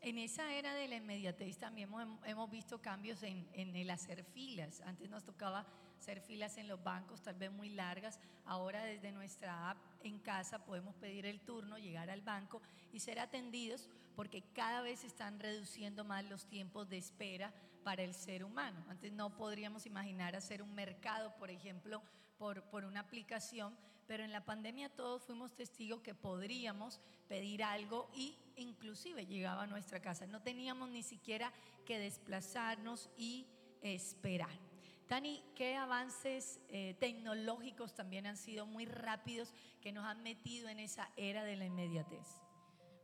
En 0.00 0.18
esa 0.18 0.52
era 0.52 0.74
de 0.74 0.88
la 0.88 0.96
inmediatez 0.96 1.58
también 1.58 1.90
hemos, 2.24 2.50
visto 2.50 2.80
cambios 2.80 3.22
en, 3.22 3.48
en, 3.54 3.74
el 3.74 3.88
hacer 3.90 4.24
filas. 4.24 4.80
Antes 4.82 5.08
nos 5.08 5.24
tocaba 5.24 5.66
hacer 5.98 6.20
filas 6.20 6.58
en 6.58 6.68
los 6.68 6.82
bancos, 6.82 7.22
tal 7.22 7.36
vez 7.36 7.50
muy 7.50 7.70
largas. 7.70 8.20
Ahora 8.44 8.84
desde 8.84 9.12
nuestra 9.12 9.70
app 9.70 9.78
en 10.08 10.18
casa 10.18 10.64
podemos 10.64 10.94
pedir 10.96 11.26
el 11.26 11.40
turno, 11.40 11.78
llegar 11.78 12.10
al 12.10 12.22
banco 12.22 12.62
y 12.92 13.00
ser 13.00 13.18
atendidos 13.18 13.88
porque 14.14 14.42
cada 14.52 14.82
vez 14.82 15.04
están 15.04 15.40
reduciendo 15.40 16.04
más 16.04 16.24
los 16.24 16.46
tiempos 16.46 16.88
de 16.88 16.98
espera 16.98 17.52
para 17.82 18.02
el 18.02 18.14
ser 18.14 18.44
humano. 18.44 18.84
Antes 18.88 19.12
no 19.12 19.36
podríamos 19.36 19.86
imaginar 19.86 20.36
hacer 20.36 20.62
un 20.62 20.74
mercado, 20.74 21.34
por 21.36 21.50
ejemplo, 21.50 22.02
por, 22.38 22.62
por 22.64 22.84
una 22.84 23.00
aplicación, 23.00 23.76
pero 24.06 24.24
en 24.24 24.32
la 24.32 24.44
pandemia 24.44 24.88
todos 24.88 25.22
fuimos 25.22 25.54
testigos 25.54 26.00
que 26.00 26.14
podríamos 26.14 27.00
pedir 27.28 27.62
algo 27.62 28.10
y 28.14 28.36
inclusive 28.56 29.26
llegaba 29.26 29.62
a 29.62 29.66
nuestra 29.66 30.00
casa. 30.00 30.26
No 30.26 30.42
teníamos 30.42 30.90
ni 30.90 31.02
siquiera 31.02 31.52
que 31.84 31.98
desplazarnos 31.98 33.10
y 33.16 33.46
esperar. 33.82 34.73
Tani, 35.08 35.44
¿qué 35.54 35.76
avances 35.76 36.60
eh, 36.68 36.96
tecnológicos 36.98 37.94
también 37.94 38.26
han 38.26 38.38
sido 38.38 38.64
muy 38.64 38.86
rápidos 38.86 39.52
que 39.82 39.92
nos 39.92 40.06
han 40.06 40.22
metido 40.22 40.68
en 40.68 40.80
esa 40.80 41.10
era 41.16 41.44
de 41.44 41.56
la 41.56 41.66
inmediatez? 41.66 42.38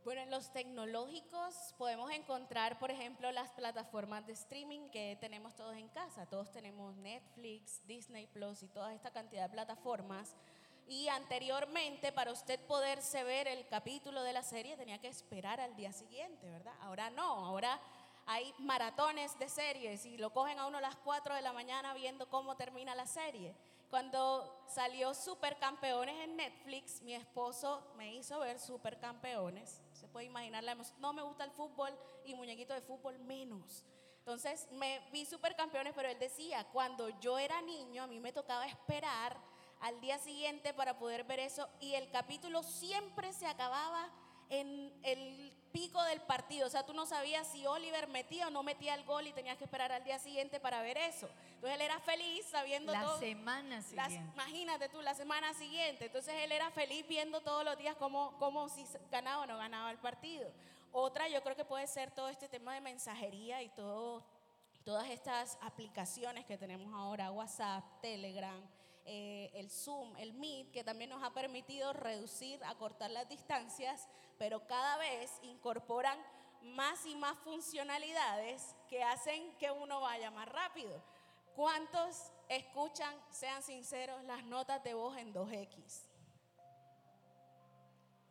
Bueno, 0.03 0.21
en 0.21 0.31
los 0.31 0.51
tecnológicos 0.51 1.75
podemos 1.77 2.09
encontrar, 2.09 2.79
por 2.79 2.89
ejemplo, 2.89 3.31
las 3.31 3.51
plataformas 3.51 4.25
de 4.25 4.33
streaming 4.33 4.89
que 4.89 5.15
tenemos 5.21 5.55
todos 5.55 5.75
en 5.75 5.89
casa. 5.89 6.25
Todos 6.25 6.51
tenemos 6.51 6.95
Netflix, 6.95 7.85
Disney 7.85 8.25
Plus 8.25 8.63
y 8.63 8.67
toda 8.67 8.93
esta 8.93 9.11
cantidad 9.11 9.43
de 9.43 9.53
plataformas 9.53 10.35
y 10.87 11.07
anteriormente 11.07 12.11
para 12.11 12.31
usted 12.31 12.59
poderse 12.61 13.23
ver 13.23 13.47
el 13.47 13.67
capítulo 13.67 14.23
de 14.23 14.33
la 14.33 14.41
serie 14.41 14.75
tenía 14.75 14.99
que 14.99 15.07
esperar 15.07 15.61
al 15.61 15.75
día 15.75 15.93
siguiente, 15.93 16.49
¿verdad? 16.49 16.73
Ahora 16.81 17.09
no, 17.11 17.45
ahora 17.45 17.79
hay 18.25 18.53
maratones 18.59 19.37
de 19.39 19.49
series 19.49 20.05
y 20.05 20.17
lo 20.17 20.31
cogen 20.31 20.59
a 20.59 20.67
uno 20.67 20.77
a 20.77 20.81
las 20.81 20.95
4 20.97 21.35
de 21.35 21.41
la 21.41 21.53
mañana 21.53 21.93
viendo 21.93 22.29
cómo 22.29 22.55
termina 22.55 22.95
la 22.95 23.05
serie. 23.05 23.55
Cuando 23.89 24.63
salió 24.67 25.13
Supercampeones 25.13 26.15
en 26.23 26.37
Netflix, 26.37 27.01
mi 27.01 27.13
esposo 27.13 27.83
me 27.97 28.15
hizo 28.15 28.39
ver 28.39 28.57
Supercampeones. 28.57 29.81
Se 29.91 30.07
puede 30.07 30.27
imaginar 30.27 30.63
la 30.63 30.71
emoción. 30.71 31.01
No 31.01 31.11
me 31.11 31.21
gusta 31.21 31.43
el 31.43 31.51
fútbol 31.51 31.91
y 32.23 32.33
muñequito 32.33 32.73
de 32.73 32.81
fútbol 32.81 33.19
menos. 33.19 33.83
Entonces 34.19 34.67
me 34.71 35.01
vi 35.11 35.25
Supercampeones, 35.25 35.93
pero 35.93 36.07
él 36.07 36.19
decía, 36.19 36.63
cuando 36.71 37.09
yo 37.19 37.37
era 37.37 37.61
niño 37.61 38.03
a 38.03 38.07
mí 38.07 38.19
me 38.19 38.31
tocaba 38.31 38.65
esperar 38.65 39.37
al 39.81 39.99
día 39.99 40.19
siguiente 40.19 40.73
para 40.73 40.97
poder 40.97 41.23
ver 41.23 41.39
eso 41.39 41.67
y 41.79 41.95
el 41.95 42.09
capítulo 42.11 42.61
siempre 42.63 43.33
se 43.33 43.47
acababa 43.47 44.09
en 44.49 44.93
el 45.03 45.53
pico 45.71 46.01
del 46.03 46.21
partido. 46.21 46.67
O 46.67 46.69
sea, 46.69 46.85
tú 46.85 46.93
no 46.93 47.05
sabías 47.05 47.47
si 47.47 47.65
Oliver 47.65 48.07
metía 48.07 48.47
o 48.47 48.49
no 48.49 48.63
metía 48.63 48.95
el 48.95 49.03
gol 49.03 49.27
y 49.27 49.33
tenías 49.33 49.57
que 49.57 49.63
esperar 49.63 49.91
al 49.91 50.03
día 50.03 50.19
siguiente 50.19 50.59
para 50.59 50.81
ver 50.81 50.97
eso. 50.97 51.29
Entonces 51.55 51.75
él 51.75 51.81
era 51.81 51.99
feliz 51.99 52.45
sabiendo 52.45 52.91
la 52.91 53.03
todo. 53.03 53.19
semana 53.19 53.81
siguiente. 53.81 54.31
imagínate 54.33 54.89
tú, 54.89 55.01
la 55.01 55.13
semana 55.13 55.53
siguiente. 55.53 56.05
Entonces 56.05 56.33
él 56.37 56.51
era 56.51 56.69
feliz 56.71 57.07
viendo 57.07 57.41
todos 57.41 57.63
los 57.63 57.77
días 57.77 57.95
cómo, 57.97 58.35
cómo 58.39 58.69
si 58.69 58.85
ganaba 59.09 59.43
o 59.43 59.45
no 59.47 59.57
ganaba 59.57 59.91
el 59.91 59.97
partido. 59.97 60.51
Otra, 60.91 61.27
yo 61.29 61.41
creo 61.41 61.55
que 61.55 61.65
puede 61.65 61.87
ser 61.87 62.11
todo 62.11 62.29
este 62.29 62.49
tema 62.49 62.73
de 62.73 62.81
mensajería 62.81 63.61
y 63.61 63.69
todo, 63.69 64.23
todas 64.83 65.09
estas 65.09 65.57
aplicaciones 65.61 66.45
que 66.45 66.57
tenemos 66.57 66.93
ahora, 66.93 67.31
WhatsApp, 67.31 67.83
Telegram 68.01 68.61
eh, 69.05 69.51
el 69.53 69.69
Zoom, 69.69 70.15
el 70.17 70.33
Meet, 70.33 70.71
que 70.71 70.83
también 70.83 71.09
nos 71.09 71.23
ha 71.23 71.33
permitido 71.33 71.93
reducir, 71.93 72.63
acortar 72.63 73.11
las 73.11 73.27
distancias, 73.27 74.07
pero 74.37 74.65
cada 74.67 74.97
vez 74.97 75.31
incorporan 75.43 76.17
más 76.61 77.05
y 77.05 77.15
más 77.15 77.37
funcionalidades 77.39 78.75
que 78.87 79.03
hacen 79.03 79.55
que 79.57 79.71
uno 79.71 80.01
vaya 80.01 80.31
más 80.31 80.47
rápido. 80.47 81.03
¿Cuántos 81.55 82.31
escuchan, 82.47 83.13
sean 83.29 83.61
sinceros, 83.61 84.23
las 84.23 84.43
notas 84.43 84.83
de 84.83 84.93
voz 84.93 85.17
en 85.17 85.33
2X? 85.33 86.11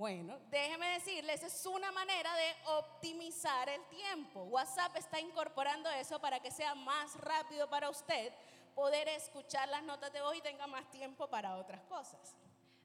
Bueno, 0.01 0.39
déjeme 0.49 0.93
decirles, 0.93 1.43
es 1.43 1.67
una 1.67 1.93
manera 1.93 2.35
de 2.35 2.57
optimizar 2.79 3.69
el 3.69 3.85
tiempo. 3.89 4.45
WhatsApp 4.45 4.97
está 4.97 5.21
incorporando 5.21 5.91
eso 5.91 6.19
para 6.19 6.41
que 6.41 6.51
sea 6.51 6.75
más 6.75 7.15
rápido 7.17 7.69
para 7.69 7.91
usted 7.91 8.33
poder 8.81 9.09
escuchar 9.09 9.69
las 9.69 9.85
notas 9.85 10.11
de 10.11 10.23
voz 10.23 10.35
y 10.35 10.41
tenga 10.41 10.67
más 10.67 10.91
tiempo 10.91 11.29
para 11.29 11.59
otras 11.59 11.83
cosas. 11.83 12.35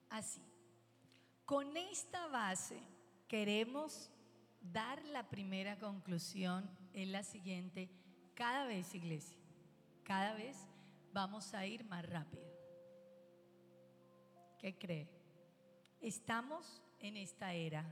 Así, 0.09 0.41
con 1.45 1.77
esta 1.77 2.27
base 2.27 2.77
queremos 3.29 4.11
dar 4.59 5.01
la 5.05 5.29
primera 5.29 5.79
conclusión 5.79 6.69
en 6.91 7.13
la 7.13 7.23
siguiente. 7.23 7.89
Cada 8.33 8.65
vez, 8.65 8.93
iglesia, 8.93 9.39
cada 10.03 10.33
vez 10.33 10.57
vamos 11.13 11.53
a 11.53 11.65
ir 11.65 11.85
más 11.85 12.05
rápido. 12.09 12.51
¿Qué 14.59 14.77
cree? 14.77 15.07
Estamos 16.01 16.83
en 16.99 17.15
esta 17.15 17.53
era, 17.53 17.85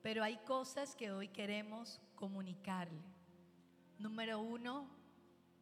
pero 0.00 0.22
hay 0.22 0.36
cosas 0.44 0.94
que 0.94 1.10
hoy 1.10 1.26
queremos 1.26 2.00
comunicarle. 2.14 3.02
Número 3.98 4.38
uno, 4.38 4.97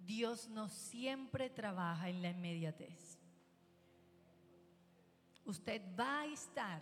Dios 0.07 0.49
no 0.49 0.69
siempre 0.69 1.51
trabaja 1.51 2.09
en 2.09 2.23
la 2.23 2.31
inmediatez. 2.31 3.19
Usted 5.45 5.83
va 5.99 6.21
a 6.21 6.27
estar 6.27 6.81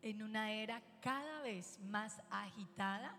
en 0.00 0.22
una 0.22 0.52
era 0.52 0.82
cada 1.00 1.42
vez 1.42 1.78
más 1.80 2.20
agitada, 2.30 3.16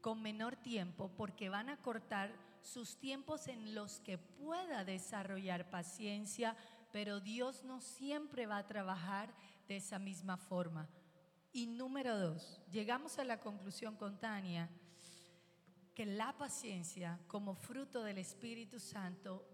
con 0.00 0.22
menor 0.22 0.56
tiempo, 0.56 1.10
porque 1.16 1.48
van 1.48 1.68
a 1.68 1.76
cortar 1.76 2.32
sus 2.62 2.96
tiempos 2.96 3.48
en 3.48 3.74
los 3.74 4.00
que 4.00 4.18
pueda 4.18 4.84
desarrollar 4.84 5.70
paciencia, 5.70 6.56
pero 6.90 7.20
Dios 7.20 7.64
no 7.64 7.80
siempre 7.80 8.46
va 8.46 8.58
a 8.58 8.66
trabajar 8.66 9.32
de 9.68 9.76
esa 9.76 9.98
misma 9.98 10.36
forma. 10.36 10.88
Y 11.52 11.66
número 11.66 12.18
dos, 12.18 12.60
llegamos 12.70 13.18
a 13.18 13.24
la 13.24 13.40
conclusión 13.40 13.96
con 13.96 14.18
Tania 14.18 14.70
que 16.00 16.06
la 16.06 16.32
paciencia 16.32 17.20
como 17.26 17.54
fruto 17.54 18.02
del 18.02 18.16
Espíritu 18.16 18.80
Santo 18.80 19.46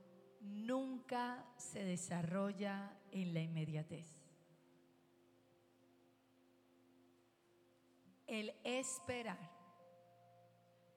nunca 0.42 1.44
se 1.56 1.82
desarrolla 1.82 2.96
en 3.10 3.34
la 3.34 3.40
inmediatez. 3.40 4.06
El 8.28 8.54
esperar 8.62 9.50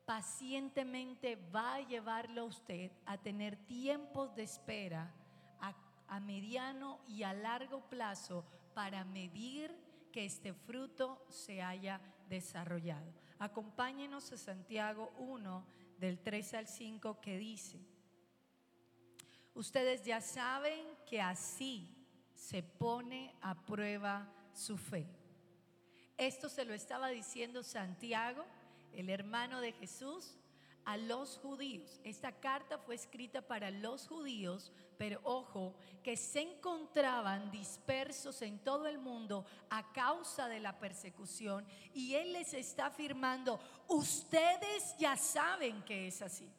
pacientemente 0.05 1.35
va 1.35 1.77
a 1.77 1.81
llevarlo 1.81 2.41
a 2.41 2.45
usted 2.45 2.91
a 3.07 3.17
tener 3.17 3.55
tiempos 3.65 4.35
de 4.35 4.43
espera 4.43 5.11
a, 5.59 5.73
a 6.09 6.19
mediano 6.19 6.99
y 7.07 7.23
a 7.23 7.33
largo 7.33 7.89
plazo 7.89 8.45
para 8.75 9.03
medir 9.03 9.75
que 10.11 10.25
este 10.25 10.53
fruto 10.53 11.25
se 11.27 11.63
haya 11.63 11.99
desarrollado. 12.27 13.18
Acompáñenos 13.39 14.31
a 14.33 14.37
Santiago 14.37 15.13
1 15.17 15.65
del 15.97 16.19
3 16.19 16.53
al 16.55 16.67
5 16.67 17.21
que 17.21 17.37
dice, 17.37 17.79
ustedes 19.53 20.03
ya 20.03 20.19
saben 20.19 20.85
que 21.07 21.21
así 21.21 21.95
se 22.35 22.61
pone 22.61 23.33
a 23.41 23.55
prueba 23.65 24.29
su 24.53 24.77
fe. 24.77 25.07
Esto 26.17 26.49
se 26.49 26.65
lo 26.65 26.73
estaba 26.73 27.07
diciendo 27.07 27.63
Santiago, 27.63 28.45
el 28.91 29.09
hermano 29.09 29.61
de 29.61 29.71
Jesús, 29.71 30.37
a 30.85 30.97
los 30.97 31.37
judíos. 31.37 31.99
Esta 32.03 32.31
carta 32.31 32.77
fue 32.77 32.95
escrita 32.95 33.41
para 33.41 33.71
los 33.71 34.07
judíos, 34.07 34.71
pero 34.97 35.19
ojo, 35.23 35.75
que 36.03 36.17
se 36.17 36.41
encontraban 36.41 37.51
dispersos 37.51 38.41
en 38.41 38.59
todo 38.59 38.87
el 38.87 38.99
mundo 38.99 39.45
a 39.69 39.91
causa 39.93 40.47
de 40.47 40.59
la 40.59 40.79
persecución. 40.79 41.65
Y 41.93 42.15
Él 42.15 42.33
les 42.33 42.53
está 42.53 42.87
afirmando, 42.87 43.59
ustedes 43.87 44.95
ya 44.97 45.15
saben 45.15 45.83
que 45.83 46.07
es 46.07 46.21
así. 46.21 46.51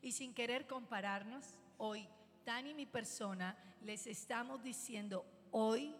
Y 0.00 0.12
sin 0.12 0.34
querer 0.34 0.66
compararnos, 0.66 1.44
hoy, 1.76 2.08
Tani 2.44 2.70
y 2.70 2.74
mi 2.74 2.86
persona, 2.86 3.56
les 3.82 4.06
estamos 4.06 4.62
diciendo, 4.62 5.24
hoy 5.50 5.94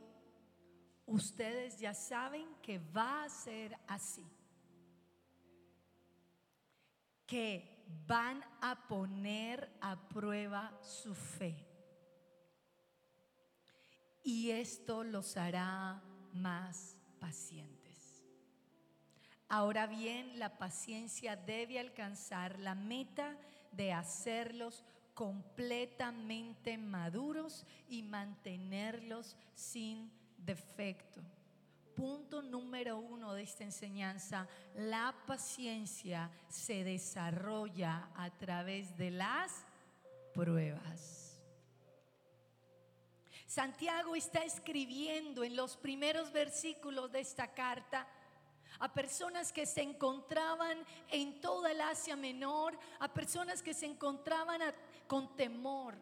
ustedes 1.06 1.78
ya 1.78 1.94
saben 1.94 2.46
que 2.62 2.78
va 2.78 3.24
a 3.24 3.28
ser 3.28 3.78
así. 3.86 4.24
Que 7.28 7.86
van 8.08 8.42
a 8.60 8.88
poner 8.88 9.70
a 9.80 10.08
prueba 10.08 10.76
su 10.82 11.14
fe. 11.14 11.54
Y 14.24 14.50
esto 14.50 15.04
los 15.04 15.36
hará 15.36 16.02
más 16.32 16.96
pacientes. 17.20 18.24
Ahora 19.48 19.86
bien, 19.86 20.38
la 20.38 20.58
paciencia 20.58 21.36
debe 21.36 21.78
alcanzar 21.78 22.58
la 22.58 22.74
meta 22.74 23.38
de 23.72 23.92
hacerlos 23.92 24.84
completamente 25.14 26.78
maduros 26.78 27.66
y 27.88 28.02
mantenerlos 28.02 29.36
sin 29.54 30.12
defecto. 30.36 31.22
Punto 31.98 32.42
número 32.42 32.96
uno 32.96 33.34
de 33.34 33.42
esta 33.42 33.64
enseñanza, 33.64 34.46
la 34.76 35.12
paciencia 35.26 36.30
se 36.46 36.84
desarrolla 36.84 38.10
a 38.14 38.30
través 38.30 38.96
de 38.96 39.10
las 39.10 39.66
pruebas. 40.32 41.42
Santiago 43.48 44.14
está 44.14 44.44
escribiendo 44.44 45.42
en 45.42 45.56
los 45.56 45.76
primeros 45.76 46.30
versículos 46.30 47.10
de 47.10 47.18
esta 47.18 47.52
carta 47.52 48.06
a 48.78 48.94
personas 48.94 49.52
que 49.52 49.66
se 49.66 49.82
encontraban 49.82 50.78
en 51.08 51.40
toda 51.40 51.72
el 51.72 51.80
Asia 51.80 52.14
Menor, 52.14 52.78
a 53.00 53.12
personas 53.12 53.60
que 53.60 53.74
se 53.74 53.86
encontraban 53.86 54.60
con 55.08 55.34
temor, 55.34 55.96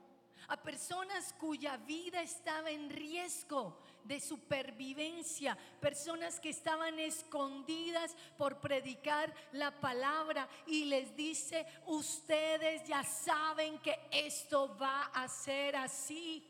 a 0.48 0.62
personas 0.62 1.32
cuya 1.38 1.78
vida 1.78 2.20
estaba 2.20 2.70
en 2.70 2.90
riesgo 2.90 3.80
de 4.06 4.20
supervivencia, 4.20 5.56
personas 5.80 6.40
que 6.40 6.50
estaban 6.50 6.98
escondidas 6.98 8.16
por 8.36 8.60
predicar 8.60 9.32
la 9.52 9.70
palabra 9.80 10.48
y 10.66 10.84
les 10.84 11.14
dice, 11.16 11.66
ustedes 11.86 12.86
ya 12.86 13.02
saben 13.04 13.78
que 13.78 13.98
esto 14.10 14.76
va 14.78 15.04
a 15.14 15.28
ser 15.28 15.76
así. 15.76 16.44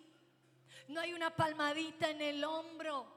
No 0.89 1.01
hay 1.01 1.13
una 1.13 1.35
palmadita 1.35 2.11
en 2.11 2.21
el 2.21 2.45
hombro 2.45 3.17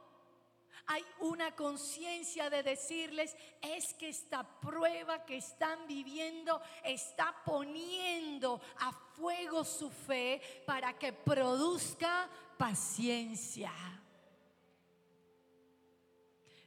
hay 0.91 1.05
una 1.19 1.55
conciencia 1.55 2.49
de 2.49 2.63
decirles, 2.63 3.35
es 3.61 3.93
que 3.93 4.09
esta 4.09 4.43
prueba 4.59 5.23
que 5.23 5.37
están 5.37 5.85
viviendo 5.87 6.59
está 6.83 7.31
poniendo 7.45 8.59
a 8.79 8.91
fuego 8.91 9.63
su 9.63 9.91
fe 9.91 10.41
para 10.65 10.97
que 10.97 11.13
produzca 11.13 12.27
paciencia. 12.57 13.71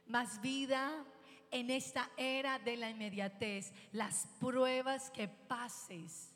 Más 0.05 0.41
vida 0.41 1.05
en 1.51 1.69
esta 1.69 2.09
era 2.17 2.59
de 2.59 2.77
la 2.77 2.89
inmediatez, 2.89 3.71
las 3.91 4.27
pruebas 4.39 5.11
que 5.11 5.27
pases, 5.27 6.33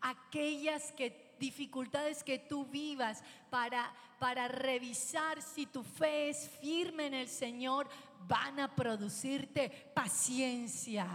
aquellas 0.00 0.92
que 0.92 1.36
dificultades 1.38 2.24
que 2.24 2.38
tú 2.38 2.66
vivas, 2.66 3.22
para, 3.48 3.94
para 4.18 4.48
revisar 4.48 5.40
si 5.40 5.66
tu 5.66 5.82
fe 5.82 6.30
es 6.30 6.48
firme 6.60 7.06
en 7.06 7.14
el 7.14 7.28
Señor, 7.28 7.88
van 8.26 8.58
a 8.58 8.74
producirte 8.74 9.70
paciencia. 9.94 11.06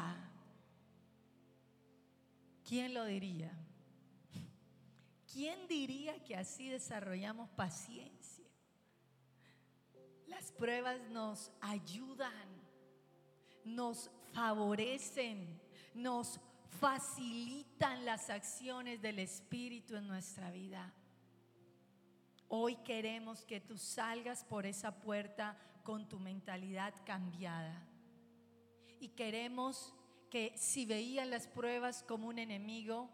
¿Quién 2.67 2.93
lo 2.93 3.05
diría? 3.05 3.51
¿Quién 5.31 5.67
diría 5.67 6.23
que 6.23 6.35
así 6.35 6.69
desarrollamos 6.69 7.49
paciencia? 7.49 8.22
Las 10.33 10.51
pruebas 10.51 10.99
nos 11.11 11.51
ayudan, 11.61 12.47
nos 13.63 14.09
favorecen, 14.33 15.61
nos 15.93 16.39
facilitan 16.79 18.03
las 18.03 18.31
acciones 18.31 18.99
del 18.99 19.19
Espíritu 19.19 19.95
en 19.95 20.07
nuestra 20.07 20.49
vida. 20.49 20.91
Hoy 22.47 22.77
queremos 22.77 23.45
que 23.45 23.61
tú 23.61 23.77
salgas 23.77 24.43
por 24.43 24.65
esa 24.65 24.99
puerta 25.01 25.55
con 25.83 26.09
tu 26.09 26.19
mentalidad 26.19 26.95
cambiada. 27.05 27.87
Y 28.99 29.09
queremos 29.09 29.93
que 30.31 30.53
si 30.57 30.87
veías 30.87 31.27
las 31.27 31.47
pruebas 31.47 32.01
como 32.01 32.27
un 32.27 32.39
enemigo, 32.39 33.07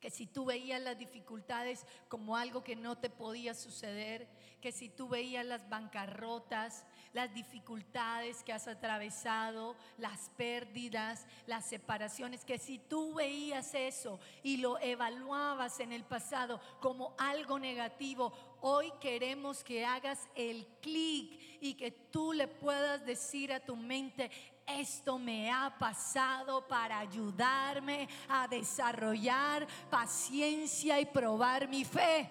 que 0.00 0.10
si 0.10 0.26
tú 0.26 0.46
veías 0.46 0.80
las 0.80 0.98
dificultades 0.98 1.84
como 2.08 2.36
algo 2.36 2.64
que 2.64 2.74
no 2.74 2.96
te 2.96 3.10
podía 3.10 3.54
suceder, 3.54 4.26
que 4.60 4.72
si 4.72 4.88
tú 4.88 5.08
veías 5.08 5.44
las 5.44 5.68
bancarrotas, 5.68 6.84
las 7.12 7.32
dificultades 7.34 8.42
que 8.42 8.52
has 8.52 8.68
atravesado, 8.68 9.76
las 9.98 10.30
pérdidas, 10.36 11.26
las 11.46 11.66
separaciones, 11.66 12.44
que 12.44 12.58
si 12.58 12.78
tú 12.78 13.14
veías 13.14 13.74
eso 13.74 14.20
y 14.42 14.58
lo 14.58 14.78
evaluabas 14.78 15.80
en 15.80 15.92
el 15.92 16.04
pasado 16.04 16.60
como 16.80 17.14
algo 17.18 17.58
negativo, 17.58 18.32
hoy 18.60 18.92
queremos 19.00 19.64
que 19.64 19.84
hagas 19.84 20.28
el 20.34 20.66
clic 20.80 21.38
y 21.60 21.74
que 21.74 21.90
tú 21.90 22.32
le 22.32 22.48
puedas 22.48 23.04
decir 23.04 23.52
a 23.52 23.60
tu 23.60 23.76
mente, 23.76 24.30
esto 24.66 25.18
me 25.18 25.50
ha 25.50 25.76
pasado 25.78 26.66
para 26.66 26.98
ayudarme 26.98 28.08
a 28.28 28.46
desarrollar 28.48 29.66
paciencia 29.90 31.00
y 31.00 31.06
probar 31.06 31.68
mi 31.68 31.84
fe. 31.84 32.30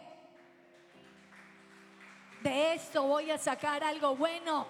De 2.42 2.74
esto 2.74 3.04
voy 3.04 3.32
a 3.32 3.38
sacar 3.38 3.84
algo 3.84 4.16
bueno. 4.16 4.68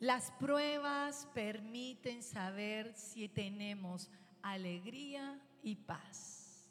Las 0.00 0.30
pruebas 0.32 1.26
permiten 1.32 2.22
saber 2.22 2.94
si 2.94 3.28
tenemos 3.28 4.10
alegría 4.42 5.40
y 5.62 5.76
paz. 5.76 6.70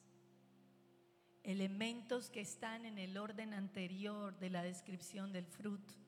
Elementos 1.42 2.30
que 2.30 2.42
están 2.42 2.86
en 2.86 3.00
el 3.00 3.18
orden 3.18 3.54
anterior 3.54 4.38
de 4.38 4.52
la 4.52 4.62
descripción 4.62 5.34
del 5.34 5.48
fruto. 5.48 6.03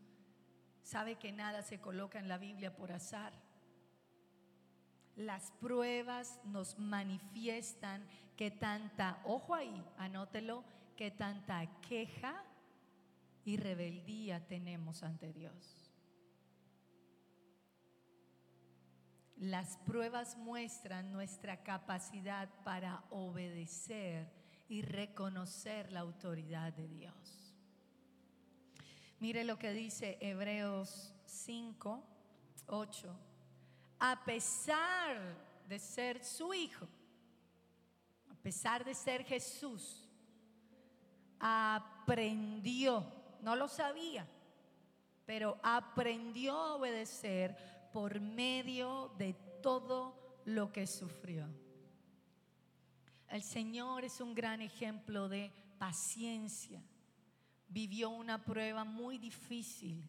Sabe 0.85 1.15
que 1.15 1.31
nada 1.31 1.63
se 1.63 1.81
coloca 1.81 2.19
en 2.19 2.27
la 2.27 2.37
Biblia 2.37 2.75
por 2.75 2.91
azar. 2.91 3.33
Las 5.15 5.49
pruebas 5.53 6.39
nos 6.45 6.77
manifiestan 6.77 8.07
que 8.37 8.51
tanta, 8.51 9.19
ojo 9.25 9.55
ahí, 9.55 9.83
anótelo, 9.97 10.63
que 10.95 11.09
tanta 11.09 11.65
queja 11.81 12.35
y 13.45 13.57
rebeldía 13.57 14.45
tenemos 14.45 15.01
ante 15.01 15.33
Dios. 15.33 15.91
Las 19.37 19.77
pruebas 19.87 20.37
muestran 20.37 21.11
nuestra 21.11 21.63
capacidad 21.63 22.47
para 22.63 23.03
obedecer 23.09 24.31
y 24.69 24.83
reconocer 24.83 25.91
la 25.91 26.01
autoridad 26.01 26.73
de 26.73 26.87
Dios. 26.87 27.44
Mire 29.19 29.43
lo 29.43 29.57
que 29.57 29.71
dice 29.71 30.17
Hebreos 30.19 31.13
5, 31.25 32.03
8. 32.67 33.15
A 33.99 34.23
pesar 34.25 35.17
de 35.67 35.79
ser 35.79 36.23
su 36.23 36.53
hijo, 36.53 36.87
a 38.29 38.35
pesar 38.35 38.83
de 38.83 38.93
ser 38.93 39.23
Jesús, 39.23 40.07
aprendió, 41.39 43.05
no 43.41 43.55
lo 43.55 43.67
sabía, 43.67 44.27
pero 45.25 45.57
aprendió 45.63 46.53
a 46.53 46.75
obedecer 46.75 47.55
por 47.91 48.19
medio 48.19 49.13
de 49.17 49.33
todo 49.61 50.41
lo 50.45 50.71
que 50.71 50.85
sufrió. 50.85 51.47
El 53.29 53.41
Señor 53.41 54.05
es 54.05 54.21
un 54.21 54.35
gran 54.35 54.61
ejemplo 54.61 55.27
de 55.27 55.51
paciencia. 55.79 56.81
Vivió 57.75 58.09
una 58.09 58.41
prueba 58.41 58.85
muy 58.85 59.17
difícil. 59.17 60.01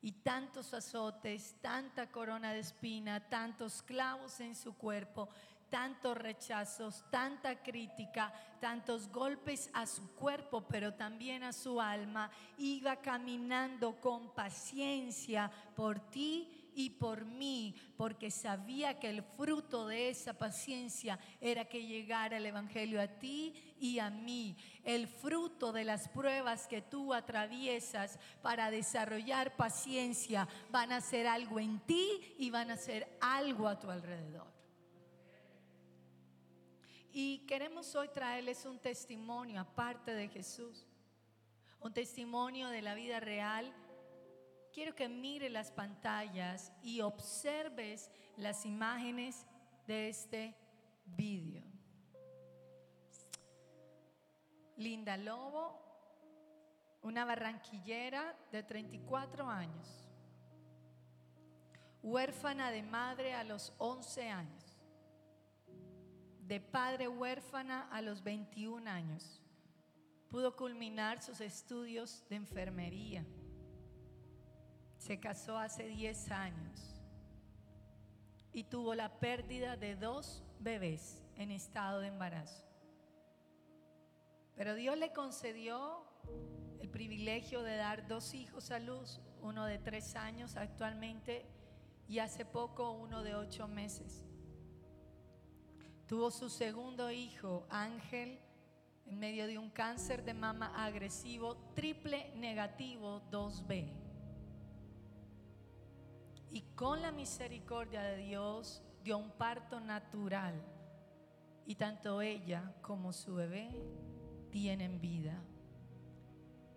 Y 0.00 0.10
tantos 0.10 0.72
azotes, 0.72 1.54
tanta 1.60 2.10
corona 2.10 2.54
de 2.54 2.60
espina, 2.60 3.28
tantos 3.28 3.82
clavos 3.82 4.40
en 4.40 4.56
su 4.56 4.72
cuerpo, 4.72 5.28
tantos 5.68 6.16
rechazos, 6.16 7.04
tanta 7.10 7.62
crítica, 7.62 8.32
tantos 8.58 9.06
golpes 9.12 9.68
a 9.74 9.84
su 9.84 10.14
cuerpo, 10.14 10.62
pero 10.66 10.94
también 10.94 11.42
a 11.42 11.52
su 11.52 11.78
alma, 11.78 12.30
iba 12.56 12.96
caminando 12.96 14.00
con 14.00 14.30
paciencia 14.30 15.52
por 15.76 16.00
ti 16.00 16.61
y 16.74 16.90
por 16.90 17.24
mí, 17.24 17.74
porque 17.96 18.30
sabía 18.30 18.98
que 18.98 19.10
el 19.10 19.22
fruto 19.22 19.86
de 19.86 20.08
esa 20.08 20.34
paciencia 20.34 21.18
era 21.40 21.64
que 21.64 21.86
llegara 21.86 22.36
el 22.36 22.46
Evangelio 22.46 23.00
a 23.00 23.08
ti 23.08 23.54
y 23.78 23.98
a 23.98 24.10
mí. 24.10 24.56
El 24.84 25.06
fruto 25.06 25.72
de 25.72 25.84
las 25.84 26.08
pruebas 26.08 26.66
que 26.66 26.82
tú 26.82 27.14
atraviesas 27.14 28.18
para 28.42 28.70
desarrollar 28.70 29.56
paciencia 29.56 30.48
van 30.70 30.92
a 30.92 31.00
ser 31.00 31.26
algo 31.26 31.60
en 31.60 31.80
ti 31.80 32.34
y 32.38 32.50
van 32.50 32.70
a 32.70 32.76
ser 32.76 33.16
algo 33.20 33.68
a 33.68 33.78
tu 33.78 33.90
alrededor. 33.90 34.52
Y 37.14 37.40
queremos 37.40 37.94
hoy 37.94 38.08
traerles 38.08 38.64
un 38.64 38.78
testimonio 38.78 39.60
aparte 39.60 40.14
de 40.14 40.28
Jesús, 40.28 40.86
un 41.80 41.92
testimonio 41.92 42.68
de 42.68 42.80
la 42.80 42.94
vida 42.94 43.20
real. 43.20 43.70
Quiero 44.72 44.94
que 44.94 45.06
mire 45.06 45.50
las 45.50 45.70
pantallas 45.70 46.72
y 46.82 47.02
observes 47.02 48.10
las 48.38 48.64
imágenes 48.64 49.46
de 49.86 50.08
este 50.08 50.56
vídeo. 51.04 51.62
Linda 54.78 55.18
Lobo, 55.18 55.78
una 57.02 57.26
barranquillera 57.26 58.34
de 58.50 58.62
34 58.62 59.46
años, 59.46 60.08
huérfana 62.02 62.70
de 62.70 62.82
madre 62.82 63.34
a 63.34 63.44
los 63.44 63.74
11 63.76 64.30
años, 64.30 64.78
de 66.40 66.60
padre 66.60 67.08
huérfana 67.08 67.88
a 67.90 68.00
los 68.00 68.22
21 68.22 68.90
años. 68.90 69.42
Pudo 70.30 70.56
culminar 70.56 71.22
sus 71.22 71.42
estudios 71.42 72.24
de 72.30 72.36
enfermería. 72.36 73.26
Se 75.02 75.18
casó 75.18 75.58
hace 75.58 75.88
10 75.88 76.30
años 76.30 77.02
y 78.52 78.62
tuvo 78.62 78.94
la 78.94 79.18
pérdida 79.18 79.76
de 79.76 79.96
dos 79.96 80.44
bebés 80.60 81.20
en 81.34 81.50
estado 81.50 81.98
de 81.98 82.06
embarazo. 82.06 82.64
Pero 84.54 84.76
Dios 84.76 84.96
le 84.96 85.12
concedió 85.12 86.04
el 86.78 86.88
privilegio 86.88 87.64
de 87.64 87.74
dar 87.74 88.06
dos 88.06 88.32
hijos 88.32 88.70
a 88.70 88.78
luz, 88.78 89.20
uno 89.40 89.66
de 89.66 89.78
tres 89.78 90.14
años 90.14 90.54
actualmente 90.54 91.46
y 92.06 92.20
hace 92.20 92.44
poco 92.44 92.92
uno 92.92 93.24
de 93.24 93.34
ocho 93.34 93.66
meses. 93.66 94.22
Tuvo 96.06 96.30
su 96.30 96.48
segundo 96.48 97.10
hijo, 97.10 97.66
Ángel, 97.70 98.38
en 99.06 99.18
medio 99.18 99.48
de 99.48 99.58
un 99.58 99.70
cáncer 99.70 100.22
de 100.22 100.32
mama 100.32 100.72
agresivo, 100.84 101.56
triple 101.74 102.30
negativo 102.36 103.20
2B. 103.32 104.01
Y 106.52 106.62
con 106.74 107.00
la 107.00 107.12
misericordia 107.12 108.02
de 108.02 108.18
Dios 108.18 108.82
dio 109.02 109.16
un 109.16 109.30
parto 109.30 109.80
natural. 109.80 110.54
Y 111.64 111.76
tanto 111.76 112.20
ella 112.20 112.74
como 112.82 113.12
su 113.12 113.34
bebé 113.34 113.70
tienen 114.50 115.00
vida. 115.00 115.42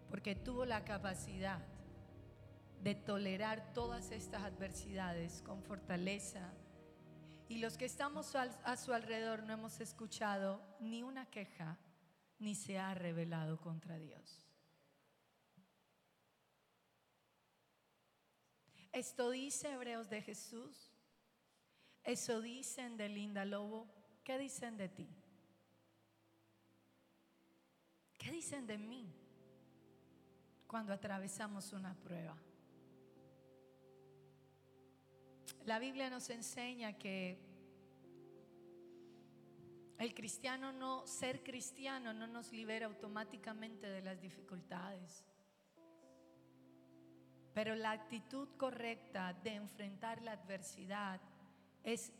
Porque 0.10 0.36
tuvo 0.36 0.66
la 0.66 0.86
capacidad 0.86 1.60
de 2.82 2.96
tolerar 2.96 3.74
todas 3.74 4.12
estas 4.12 4.44
adversidades 4.44 5.42
con 5.42 5.62
fortaleza. 5.62 6.54
Y 7.50 7.58
los 7.58 7.78
que 7.78 7.86
estamos 7.86 8.34
a 8.36 8.78
su 8.78 8.94
alrededor 8.94 9.44
no 9.44 9.54
hemos 9.54 9.82
escuchado 9.82 10.62
ni 10.80 11.04
una 11.04 11.26
queja, 11.26 11.78
ni 12.40 12.56
se 12.56 12.80
ha 12.80 12.94
rebelado 12.94 13.60
contra 13.60 13.98
Dios. 13.98 14.45
Esto 18.96 19.30
dice 19.30 19.74
Hebreos 19.74 20.10
de 20.10 20.22
Jesús. 20.22 20.90
Eso 22.02 22.40
dicen 22.40 22.96
de 22.96 23.10
Linda 23.10 23.44
Lobo. 23.44 23.90
¿Qué 24.24 24.38
dicen 24.38 24.78
de 24.78 24.88
ti? 24.88 25.10
¿Qué 28.18 28.32
dicen 28.32 28.66
de 28.66 28.78
mí 28.78 29.14
cuando 30.66 30.94
atravesamos 30.94 31.74
una 31.74 31.94
prueba? 31.94 32.38
La 35.66 35.78
Biblia 35.78 36.10
nos 36.10 36.30
enseña 36.30 36.98
que 36.98 37.38
el 39.98 40.16
cristiano 40.16 40.72
no, 40.72 41.06
ser 41.06 41.44
cristiano 41.44 42.14
no 42.14 42.28
nos 42.28 42.54
libera 42.54 42.86
automáticamente 42.86 43.90
de 43.90 44.02
las 44.02 44.22
dificultades. 44.22 45.26
Pero 47.56 47.74
la 47.74 47.92
actitud 47.92 48.50
correcta 48.58 49.34
de 49.42 49.56
enfrentar 49.56 50.22
la 50.22 50.34
adversidad 50.34 51.22
es 51.86 52.12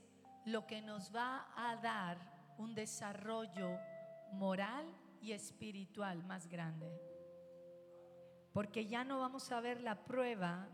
lo 0.46 0.66
que 0.66 0.82
nos 0.82 1.14
va 1.14 1.46
a 1.58 1.76
dar 1.76 2.18
un 2.58 2.74
desarrollo 2.74 3.78
moral 4.32 4.86
y 5.22 5.34
espiritual 5.34 6.24
más 6.24 6.48
grande. 6.48 6.90
Porque 8.54 8.88
ya 8.88 9.04
no 9.04 9.20
vamos 9.20 9.52
a 9.52 9.60
ver 9.60 9.82
la 9.82 10.06
prueba 10.06 10.70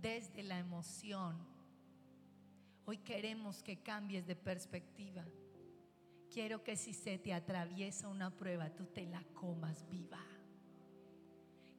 desde 0.00 0.42
la 0.42 0.58
emoción. 0.58 1.36
Hoy 2.86 2.96
queremos 2.96 3.62
que 3.62 3.82
cambies 3.82 4.26
de 4.26 4.34
perspectiva. 4.34 5.26
Quiero 6.32 6.64
que 6.64 6.74
si 6.74 6.94
se 6.94 7.18
te 7.18 7.34
atraviesa 7.34 8.08
una 8.08 8.30
prueba, 8.30 8.70
tú 8.70 8.86
te 8.86 9.04
la 9.04 9.22
comas 9.34 9.86
viva. 9.90 10.24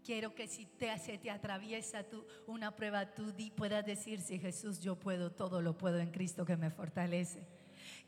Quiero 0.09 0.33
que 0.33 0.47
si 0.47 0.65
te, 0.65 0.97
se 0.97 1.19
te 1.19 1.29
atraviesa 1.29 2.01
tú, 2.01 2.25
una 2.47 2.75
prueba, 2.75 3.13
tú 3.13 3.31
puedas 3.55 3.85
decir, 3.85 4.19
si 4.21 4.39
Jesús 4.39 4.79
yo 4.79 4.95
puedo, 4.95 5.31
todo 5.31 5.61
lo 5.61 5.77
puedo 5.77 5.99
en 5.99 6.09
Cristo 6.09 6.43
que 6.47 6.57
me 6.57 6.71
fortalece. 6.71 7.45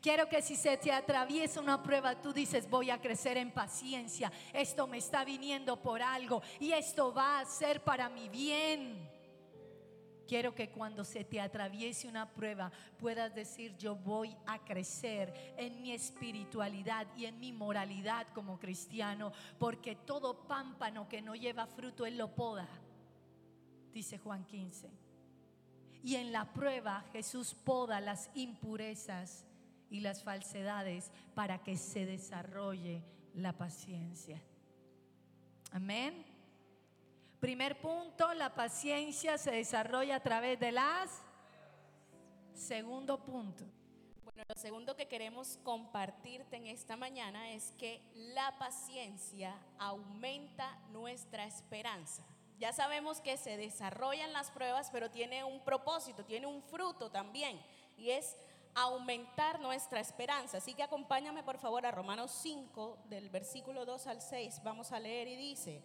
Quiero 0.00 0.28
que 0.28 0.42
si 0.42 0.56
se 0.56 0.76
te 0.76 0.90
atraviesa 0.90 1.60
una 1.60 1.80
prueba, 1.80 2.20
tú 2.20 2.32
dices, 2.32 2.68
voy 2.68 2.90
a 2.90 3.00
crecer 3.00 3.36
en 3.36 3.52
paciencia. 3.52 4.32
Esto 4.52 4.88
me 4.88 4.98
está 4.98 5.24
viniendo 5.24 5.80
por 5.80 6.02
algo 6.02 6.42
y 6.58 6.72
esto 6.72 7.14
va 7.14 7.38
a 7.38 7.44
ser 7.44 7.84
para 7.84 8.08
mi 8.08 8.28
bien. 8.28 9.11
Quiero 10.32 10.54
que 10.54 10.70
cuando 10.70 11.04
se 11.04 11.24
te 11.24 11.42
atraviese 11.42 12.08
una 12.08 12.32
prueba 12.32 12.72
puedas 12.96 13.34
decir, 13.34 13.76
yo 13.76 13.94
voy 13.94 14.34
a 14.46 14.64
crecer 14.64 15.54
en 15.58 15.82
mi 15.82 15.92
espiritualidad 15.92 17.06
y 17.18 17.26
en 17.26 17.38
mi 17.38 17.52
moralidad 17.52 18.26
como 18.28 18.58
cristiano, 18.58 19.30
porque 19.58 19.94
todo 19.94 20.46
pámpano 20.48 21.06
que 21.06 21.20
no 21.20 21.34
lleva 21.34 21.66
fruto, 21.66 22.06
Él 22.06 22.16
lo 22.16 22.34
poda, 22.34 22.66
dice 23.92 24.16
Juan 24.16 24.46
15. 24.46 24.88
Y 26.02 26.14
en 26.14 26.32
la 26.32 26.50
prueba 26.50 27.04
Jesús 27.12 27.52
poda 27.52 28.00
las 28.00 28.30
impurezas 28.34 29.44
y 29.90 30.00
las 30.00 30.22
falsedades 30.22 31.12
para 31.34 31.62
que 31.62 31.76
se 31.76 32.06
desarrolle 32.06 33.02
la 33.34 33.52
paciencia. 33.52 34.42
Amén. 35.72 36.31
Primer 37.42 37.76
punto, 37.80 38.32
la 38.34 38.54
paciencia 38.54 39.36
se 39.36 39.50
desarrolla 39.50 40.14
a 40.14 40.22
través 40.22 40.60
de 40.60 40.70
las... 40.70 41.10
Segundo 42.54 43.18
punto. 43.24 43.64
Bueno, 44.22 44.44
lo 44.48 44.54
segundo 44.54 44.94
que 44.94 45.08
queremos 45.08 45.58
compartirte 45.64 46.54
en 46.54 46.68
esta 46.68 46.96
mañana 46.96 47.50
es 47.50 47.72
que 47.72 48.00
la 48.14 48.56
paciencia 48.60 49.58
aumenta 49.80 50.78
nuestra 50.92 51.44
esperanza. 51.44 52.22
Ya 52.60 52.72
sabemos 52.72 53.20
que 53.20 53.36
se 53.36 53.56
desarrollan 53.56 54.32
las 54.32 54.52
pruebas, 54.52 54.90
pero 54.92 55.10
tiene 55.10 55.42
un 55.42 55.64
propósito, 55.64 56.24
tiene 56.24 56.46
un 56.46 56.62
fruto 56.62 57.10
también, 57.10 57.60
y 57.96 58.10
es 58.10 58.36
aumentar 58.76 59.58
nuestra 59.58 59.98
esperanza. 59.98 60.58
Así 60.58 60.74
que 60.74 60.84
acompáñame 60.84 61.42
por 61.42 61.58
favor 61.58 61.84
a 61.86 61.90
Romanos 61.90 62.30
5, 62.40 62.98
del 63.08 63.30
versículo 63.30 63.84
2 63.84 64.06
al 64.06 64.22
6. 64.22 64.60
Vamos 64.62 64.92
a 64.92 65.00
leer 65.00 65.26
y 65.26 65.34
dice, 65.34 65.82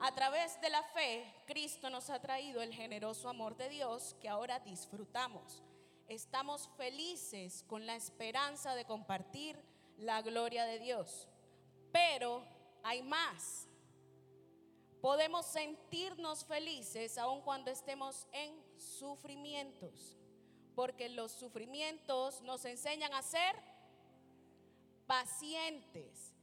a 0.00 0.12
través 0.14 0.60
de 0.60 0.70
la 0.70 0.82
fe, 0.82 1.24
Cristo 1.46 1.90
nos 1.90 2.10
ha 2.10 2.20
traído 2.20 2.62
el 2.62 2.72
generoso 2.72 3.28
amor 3.28 3.56
de 3.56 3.68
Dios 3.68 4.16
que 4.20 4.28
ahora 4.28 4.60
disfrutamos. 4.60 5.62
Estamos 6.08 6.68
felices 6.76 7.64
con 7.66 7.86
la 7.86 7.96
esperanza 7.96 8.74
de 8.74 8.84
compartir 8.84 9.58
la 9.98 10.22
gloria 10.22 10.64
de 10.64 10.78
Dios. 10.78 11.28
Pero 11.92 12.44
hay 12.82 13.02
más. 13.02 13.68
Podemos 15.00 15.46
sentirnos 15.46 16.44
felices 16.44 17.18
aun 17.18 17.40
cuando 17.40 17.70
estemos 17.70 18.26
en 18.32 18.54
sufrimientos 18.78 20.16
porque 20.76 21.08
los 21.08 21.32
sufrimientos 21.32 22.42
nos 22.42 22.66
enseñan 22.66 23.14
a 23.14 23.22
ser 23.22 23.56
pacientes. 25.06 26.35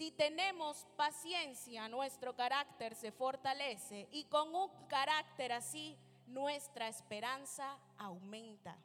Si 0.00 0.12
tenemos 0.12 0.86
paciencia, 0.96 1.86
nuestro 1.86 2.34
carácter 2.34 2.94
se 2.94 3.12
fortalece 3.12 4.08
y 4.10 4.24
con 4.24 4.54
un 4.54 4.70
carácter 4.88 5.52
así, 5.52 5.94
nuestra 6.26 6.88
esperanza 6.88 7.78
aumenta. 7.98 8.78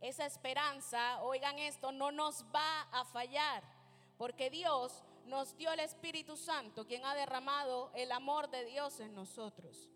Esa 0.00 0.24
esperanza, 0.24 1.20
oigan 1.24 1.58
esto, 1.58 1.90
no 1.90 2.12
nos 2.12 2.44
va 2.54 2.82
a 2.92 3.04
fallar, 3.04 3.64
porque 4.16 4.48
Dios 4.48 5.02
nos 5.26 5.56
dio 5.56 5.72
el 5.72 5.80
Espíritu 5.80 6.36
Santo, 6.36 6.86
quien 6.86 7.04
ha 7.04 7.16
derramado 7.16 7.90
el 7.96 8.12
amor 8.12 8.48
de 8.48 8.64
Dios 8.64 9.00
en 9.00 9.16
nosotros. 9.16 9.90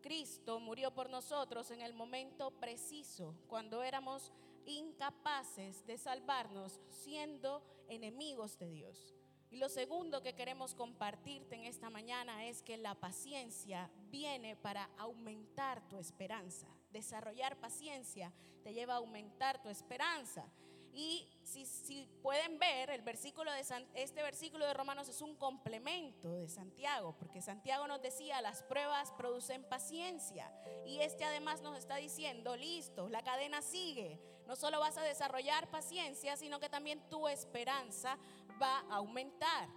Cristo 0.00 0.58
murió 0.58 0.94
por 0.94 1.10
nosotros 1.10 1.70
en 1.70 1.82
el 1.82 1.92
momento 1.92 2.50
preciso, 2.52 3.34
cuando 3.46 3.82
éramos 3.82 4.32
incapaces 4.64 5.84
de 5.84 5.98
salvarnos 5.98 6.80
siendo 6.88 7.62
enemigos 7.90 8.58
de 8.58 8.70
Dios. 8.70 9.12
Y 9.56 9.58
lo 9.58 9.70
segundo 9.70 10.20
que 10.20 10.34
queremos 10.34 10.74
compartirte 10.74 11.54
en 11.54 11.64
esta 11.64 11.88
mañana 11.88 12.44
es 12.44 12.62
que 12.62 12.76
la 12.76 12.94
paciencia 12.94 13.90
viene 14.10 14.54
para 14.54 14.90
aumentar 14.98 15.80
tu 15.88 15.98
esperanza. 15.98 16.66
Desarrollar 16.92 17.56
paciencia 17.58 18.34
te 18.62 18.74
lleva 18.74 18.92
a 18.92 18.96
aumentar 18.98 19.62
tu 19.62 19.70
esperanza. 19.70 20.44
Y 20.92 21.26
si, 21.42 21.64
si, 21.64 22.06
pueden 22.20 22.58
ver, 22.58 22.90
el 22.90 23.00
versículo 23.00 23.50
de 23.50 23.64
este 23.94 24.22
versículo 24.22 24.66
de 24.66 24.74
Romanos 24.74 25.08
es 25.08 25.22
un 25.22 25.34
complemento 25.36 26.34
de 26.34 26.50
Santiago, 26.50 27.16
porque 27.18 27.40
Santiago 27.40 27.86
nos 27.86 28.02
decía, 28.02 28.42
las 28.42 28.62
pruebas 28.62 29.10
producen 29.12 29.64
paciencia. 29.64 30.52
Y 30.84 30.98
este 30.98 31.24
además 31.24 31.62
nos 31.62 31.78
está 31.78 31.96
diciendo, 31.96 32.56
listo, 32.56 33.08
la 33.08 33.22
cadena 33.22 33.62
sigue. 33.62 34.20
No 34.46 34.54
solo 34.54 34.78
vas 34.78 34.96
a 34.96 35.02
desarrollar 35.02 35.68
paciencia, 35.70 36.36
sino 36.36 36.60
que 36.60 36.68
también 36.68 37.00
tu 37.08 37.26
esperanza 37.26 38.16
va 38.60 38.80
a 38.90 38.96
aumentar. 38.96 39.68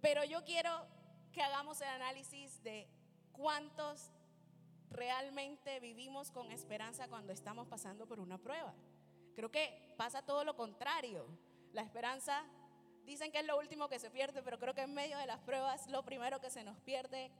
Pero 0.00 0.24
yo 0.24 0.44
quiero 0.44 0.70
que 1.32 1.42
hagamos 1.42 1.80
el 1.80 1.88
análisis 1.88 2.62
de 2.62 2.88
cuántos 3.32 4.10
realmente 4.90 5.78
vivimos 5.80 6.30
con 6.30 6.50
esperanza 6.50 7.08
cuando 7.08 7.32
estamos 7.32 7.68
pasando 7.68 8.06
por 8.06 8.20
una 8.20 8.38
prueba. 8.38 8.74
Creo 9.34 9.50
que 9.50 9.94
pasa 9.96 10.22
todo 10.22 10.44
lo 10.44 10.56
contrario. 10.56 11.26
La 11.72 11.82
esperanza, 11.82 12.44
dicen 13.04 13.30
que 13.30 13.38
es 13.38 13.46
lo 13.46 13.58
último 13.58 13.88
que 13.88 13.98
se 13.98 14.10
pierde, 14.10 14.42
pero 14.42 14.58
creo 14.58 14.74
que 14.74 14.82
en 14.82 14.94
medio 14.94 15.16
de 15.18 15.26
las 15.26 15.38
pruebas 15.40 15.86
lo 15.88 16.04
primero 16.04 16.40
que 16.40 16.50
se 16.50 16.64
nos 16.64 16.78
pierde 16.80 17.30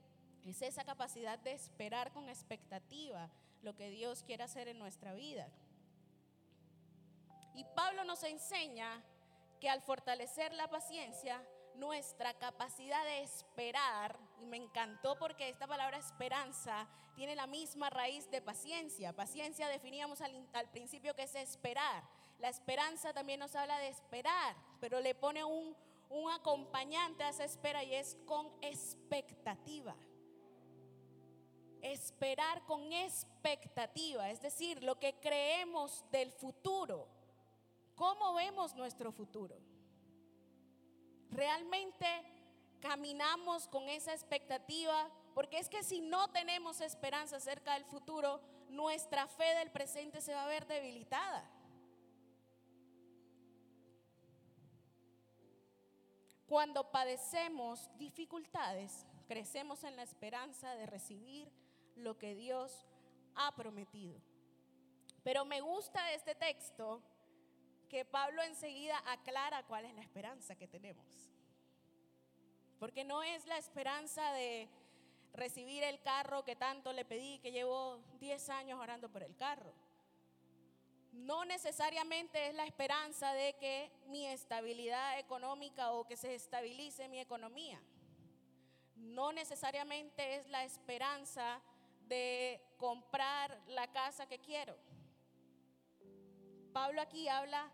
es 0.44 0.62
esa 0.62 0.84
capacidad 0.84 1.38
de 1.38 1.52
esperar 1.52 2.12
con 2.12 2.28
expectativa 2.28 3.30
lo 3.62 3.74
que 3.74 3.90
Dios 3.90 4.22
quiere 4.22 4.44
hacer 4.44 4.68
en 4.68 4.78
nuestra 4.78 5.12
vida. 5.14 5.48
Y 7.54 7.64
Pablo 7.74 8.04
nos 8.04 8.22
enseña 8.22 9.02
que 9.60 9.68
al 9.68 9.82
fortalecer 9.82 10.52
la 10.54 10.68
paciencia, 10.68 11.44
nuestra 11.74 12.34
capacidad 12.34 13.04
de 13.04 13.22
esperar, 13.22 14.18
y 14.40 14.46
me 14.46 14.56
encantó 14.56 15.18
porque 15.18 15.48
esta 15.48 15.66
palabra 15.66 15.98
esperanza 15.98 16.88
tiene 17.14 17.34
la 17.34 17.46
misma 17.46 17.90
raíz 17.90 18.30
de 18.30 18.40
paciencia. 18.40 19.14
Paciencia 19.14 19.68
definíamos 19.68 20.20
al, 20.20 20.70
principio 20.72 21.14
que 21.14 21.24
es 21.24 21.34
esperar. 21.34 22.02
La 22.38 22.48
esperanza 22.48 23.12
también 23.12 23.40
nos 23.40 23.54
habla 23.54 23.78
de 23.78 23.88
esperar, 23.88 24.56
pero 24.80 25.00
le 25.00 25.14
pone 25.14 25.44
un, 25.44 25.76
un 26.08 26.30
acompañante 26.30 27.22
a 27.22 27.28
esa 27.28 27.44
espera 27.44 27.84
y 27.84 27.94
es 27.94 28.16
con 28.24 28.50
expectativa. 28.62 29.94
Esperar 31.82 32.64
con 32.64 32.92
expectativa, 32.92 34.30
es 34.30 34.40
decir, 34.40 34.82
lo 34.82 34.98
que 34.98 35.18
creemos 35.20 36.04
del 36.10 36.32
futuro. 36.32 37.19
¿Cómo 38.00 38.32
vemos 38.32 38.74
nuestro 38.74 39.12
futuro? 39.12 39.56
realmente 41.30 42.06
caminamos 42.80 43.68
con 43.68 43.88
esa 43.88 44.12
expectativa, 44.12 45.10
porque 45.34 45.58
es 45.58 45.68
que 45.68 45.82
si 45.82 46.00
no 46.00 46.30
tenemos 46.30 46.80
esperanza 46.80 47.36
acerca 47.36 47.74
del 47.74 47.84
futuro, 47.84 48.40
nuestra 48.68 49.26
fe 49.26 49.54
del 49.56 49.70
presente 49.70 50.20
se 50.20 50.34
va 50.34 50.44
a 50.44 50.48
ver 50.48 50.66
debilitada. 50.66 51.48
Cuando 56.46 56.90
padecemos 56.90 57.88
dificultades, 57.96 59.06
crecemos 59.28 59.84
en 59.84 59.94
la 59.94 60.02
esperanza 60.02 60.74
de 60.74 60.86
recibir 60.86 61.52
lo 61.94 62.18
que 62.18 62.34
Dios 62.34 62.86
ha 63.36 63.54
prometido. 63.54 64.20
Pero 65.22 65.44
me 65.44 65.60
gusta 65.60 66.12
este 66.12 66.34
texto 66.34 67.02
que 67.90 68.04
Pablo 68.04 68.40
enseguida 68.42 69.02
aclara 69.04 69.64
cuál 69.64 69.84
es 69.84 69.94
la 69.94 70.00
esperanza 70.00 70.54
que 70.54 70.68
tenemos. 70.68 71.34
Porque 72.78 73.04
no 73.04 73.22
es 73.24 73.44
la 73.46 73.58
esperanza 73.58 74.32
de 74.32 74.68
recibir 75.34 75.82
el 75.82 76.00
carro 76.00 76.44
que 76.44 76.54
tanto 76.54 76.92
le 76.92 77.04
pedí, 77.04 77.40
que 77.40 77.50
llevo 77.50 77.98
10 78.20 78.48
años 78.50 78.80
orando 78.80 79.10
por 79.10 79.24
el 79.24 79.36
carro. 79.36 79.74
No 81.12 81.44
necesariamente 81.44 82.46
es 82.46 82.54
la 82.54 82.64
esperanza 82.64 83.32
de 83.34 83.54
que 83.54 83.90
mi 84.06 84.26
estabilidad 84.26 85.18
económica 85.18 85.92
o 85.92 86.06
que 86.06 86.16
se 86.16 86.34
estabilice 86.36 87.08
mi 87.08 87.18
economía. 87.18 87.82
No 88.94 89.32
necesariamente 89.32 90.36
es 90.36 90.46
la 90.46 90.62
esperanza 90.62 91.60
de 92.06 92.62
comprar 92.78 93.60
la 93.66 93.90
casa 93.90 94.26
que 94.26 94.38
quiero. 94.38 94.76
Pablo 96.72 97.00
aquí 97.00 97.28
habla 97.28 97.70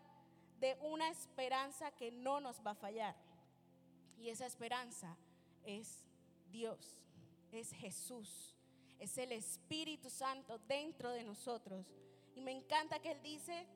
de 0.59 0.77
una 0.81 1.09
esperanza 1.09 1.91
que 1.91 2.11
no 2.11 2.39
nos 2.39 2.65
va 2.65 2.71
a 2.71 2.75
fallar. 2.75 3.15
Y 4.17 4.29
esa 4.29 4.45
esperanza 4.45 5.15
es 5.63 6.03
Dios, 6.49 6.99
es 7.51 7.71
Jesús, 7.71 8.55
es 8.99 9.17
el 9.17 9.31
Espíritu 9.31 10.09
Santo 10.09 10.57
dentro 10.59 11.11
de 11.11 11.23
nosotros. 11.23 11.85
Y 12.35 12.41
me 12.41 12.51
encanta 12.51 12.99
que 12.99 13.11
Él 13.11 13.21
dice, 13.21 13.67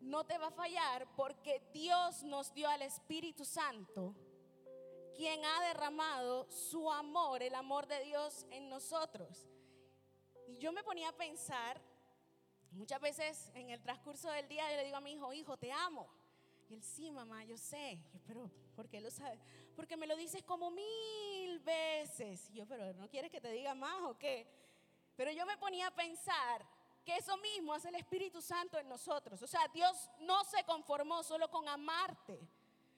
no 0.00 0.24
te 0.24 0.38
va 0.38 0.48
a 0.48 0.52
fallar 0.52 1.08
porque 1.16 1.60
Dios 1.72 2.22
nos 2.22 2.54
dio 2.54 2.68
al 2.68 2.82
Espíritu 2.82 3.44
Santo, 3.44 4.14
quien 5.14 5.44
ha 5.44 5.60
derramado 5.62 6.48
su 6.50 6.90
amor, 6.90 7.42
el 7.42 7.54
amor 7.54 7.86
de 7.88 8.04
Dios 8.04 8.46
en 8.50 8.68
nosotros. 8.68 9.48
Y 10.46 10.58
yo 10.58 10.72
me 10.72 10.84
ponía 10.84 11.08
a 11.08 11.16
pensar 11.16 11.80
Muchas 12.72 13.00
veces 13.00 13.50
en 13.54 13.70
el 13.70 13.80
transcurso 13.80 14.30
del 14.30 14.48
día 14.48 14.70
yo 14.70 14.76
le 14.76 14.84
digo 14.84 14.96
a 14.96 15.00
mi 15.00 15.12
hijo, 15.12 15.32
hijo, 15.32 15.56
te 15.56 15.72
amo. 15.72 16.08
Y 16.68 16.74
él, 16.74 16.82
sí, 16.82 17.10
mamá, 17.10 17.44
yo 17.44 17.56
sé. 17.56 17.98
pero, 18.26 18.50
¿por 18.76 18.88
qué 18.88 19.00
lo 19.00 19.10
sabe? 19.10 19.38
Porque 19.74 19.96
me 19.96 20.06
lo 20.06 20.16
dices 20.16 20.42
como 20.42 20.70
mil 20.70 21.58
veces. 21.60 22.50
Y 22.50 22.54
yo, 22.54 22.66
pero 22.66 22.92
¿no 22.94 23.08
quieres 23.08 23.30
que 23.30 23.40
te 23.40 23.50
diga 23.50 23.74
más 23.74 24.02
o 24.02 24.18
qué? 24.18 24.46
Pero 25.16 25.30
yo 25.32 25.46
me 25.46 25.56
ponía 25.56 25.88
a 25.88 25.94
pensar 25.94 26.64
que 27.04 27.16
eso 27.16 27.36
mismo 27.38 27.72
hace 27.72 27.88
el 27.88 27.94
Espíritu 27.94 28.42
Santo 28.42 28.78
en 28.78 28.88
nosotros. 28.88 29.40
O 29.42 29.46
sea, 29.46 29.66
Dios 29.68 30.10
no 30.20 30.44
se 30.44 30.62
conformó 30.64 31.22
solo 31.22 31.50
con 31.50 31.66
amarte, 31.66 32.38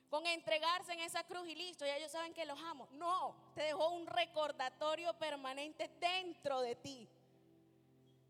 con 0.09 0.26
entregarse 0.26 0.92
en 0.92 1.00
esa 1.00 1.22
cruz 1.22 1.46
y 1.46 1.54
listo, 1.54 1.87
ya 1.87 1.96
ellos 1.96 2.11
saben 2.11 2.35
que 2.35 2.44
los 2.44 2.61
amo. 2.61 2.88
No, 2.92 3.37
te 3.54 3.62
dejó 3.62 3.90
un 3.90 4.09
recordatorio 4.09 5.14
permanente 5.14 5.88
dentro 6.00 6.61
de 6.61 6.74
ti 6.74 7.09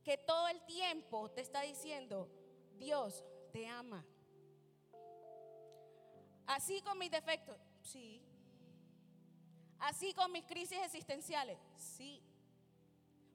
que 0.04 0.18
todo 0.18 0.48
el 0.48 0.60
tiempo 0.64 1.30
te 1.30 1.40
está 1.40 1.62
diciendo, 1.62 2.28
Dios 2.78 3.24
te 3.52 3.66
ama. 3.66 4.04
Así 6.46 6.80
con 6.82 6.98
mis 6.98 7.10
defectos, 7.10 7.58
sí. 7.82 8.22
Así 9.78 10.12
con 10.14 10.32
mis 10.32 10.44
crisis 10.44 10.78
existenciales, 10.82 11.58
sí. 11.76 12.22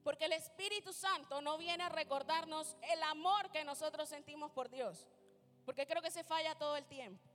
Porque 0.04 0.26
el 0.26 0.32
Espíritu 0.32 0.92
Santo 0.92 1.40
no 1.40 1.58
viene 1.58 1.82
a 1.82 1.88
recordarnos 1.88 2.76
el 2.92 3.02
amor 3.02 3.50
que 3.50 3.64
nosotros 3.64 4.08
sentimos 4.08 4.52
por 4.52 4.70
Dios. 4.70 5.08
Porque 5.64 5.86
creo 5.86 6.00
que 6.00 6.12
se 6.12 6.22
falla 6.22 6.56
todo 6.56 6.76
el 6.76 6.86
tiempo. 6.86 7.28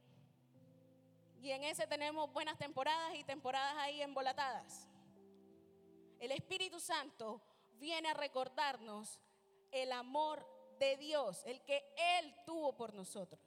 Y 1.42 1.52
en 1.52 1.64
ese 1.64 1.88
tenemos 1.88 2.32
buenas 2.32 2.58
temporadas 2.58 3.16
y 3.16 3.24
temporadas 3.24 3.76
ahí 3.78 4.02
embolatadas. 4.02 4.88
El 6.20 6.32
Espíritu 6.32 6.80
Santo 6.80 7.42
viene 7.82 8.10
a 8.10 8.14
recordarnos 8.14 9.20
el 9.72 9.92
amor 9.92 10.46
de 10.80 10.96
Dios, 10.98 11.44
el 11.46 11.62
que 11.64 11.84
Él 12.20 12.34
tuvo 12.46 12.78
por 12.78 12.94
nosotros. 12.94 13.42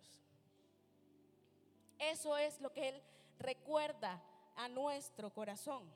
Eso 1.99 2.37
es 2.37 2.61
lo 2.61 2.73
que 2.73 2.89
Él 2.89 3.03
recuerda 3.39 4.21
a 4.57 4.69
nuestro 4.69 5.33
corazón. 5.33 5.91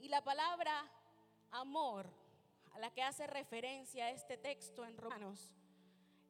Y 0.00 0.08
la 0.08 0.24
palabra 0.24 0.90
amor, 1.50 2.10
a 2.72 2.78
la 2.78 2.90
que 2.90 3.02
hace 3.02 3.26
referencia 3.26 4.10
este 4.10 4.38
texto 4.38 4.84
en 4.84 4.96
Romanos, 4.96 5.52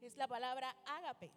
es 0.01 0.17
la 0.17 0.27
palabra 0.27 0.77
ágape, 0.87 1.31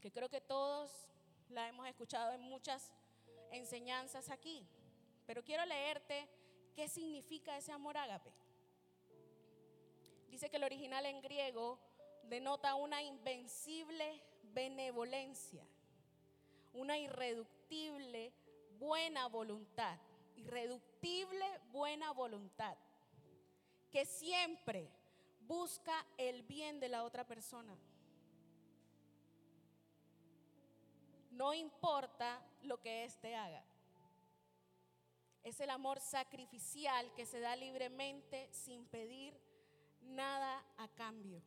que 0.00 0.12
creo 0.12 0.28
que 0.28 0.42
todos 0.42 1.08
la 1.48 1.68
hemos 1.68 1.86
escuchado 1.88 2.32
en 2.32 2.42
muchas 2.42 2.92
enseñanzas 3.52 4.28
aquí. 4.28 4.68
Pero 5.24 5.42
quiero 5.42 5.64
leerte 5.64 6.28
qué 6.74 6.88
significa 6.88 7.56
ese 7.56 7.72
amor 7.72 7.96
ágape. 7.96 8.32
Dice 10.28 10.50
que 10.50 10.56
el 10.56 10.64
original 10.64 11.06
en 11.06 11.20
griego 11.22 11.78
denota 12.24 12.74
una 12.74 13.02
invencible 13.02 14.20
benevolencia, 14.52 15.64
una 16.72 16.98
irreductible 16.98 18.32
buena 18.78 19.28
voluntad, 19.28 19.98
irreductible 20.36 21.46
buena 21.70 22.10
voluntad, 22.12 22.76
que 23.90 24.04
siempre 24.04 24.90
busca 25.46 26.04
el 26.16 26.42
bien 26.42 26.80
de 26.80 26.88
la 26.88 27.04
otra 27.04 27.24
persona. 27.24 27.76
No 31.30 31.52
importa 31.52 32.40
lo 32.62 32.80
que 32.80 33.04
éste 33.04 33.34
haga. 33.34 33.62
Es 35.44 35.60
el 35.60 35.70
amor 35.70 36.00
sacrificial 36.00 37.12
que 37.14 37.26
se 37.26 37.38
da 37.38 37.54
libremente 37.54 38.48
sin 38.50 38.86
pedir 38.86 39.38
nada 40.00 40.64
a 40.78 40.88
cambio. 40.88 41.42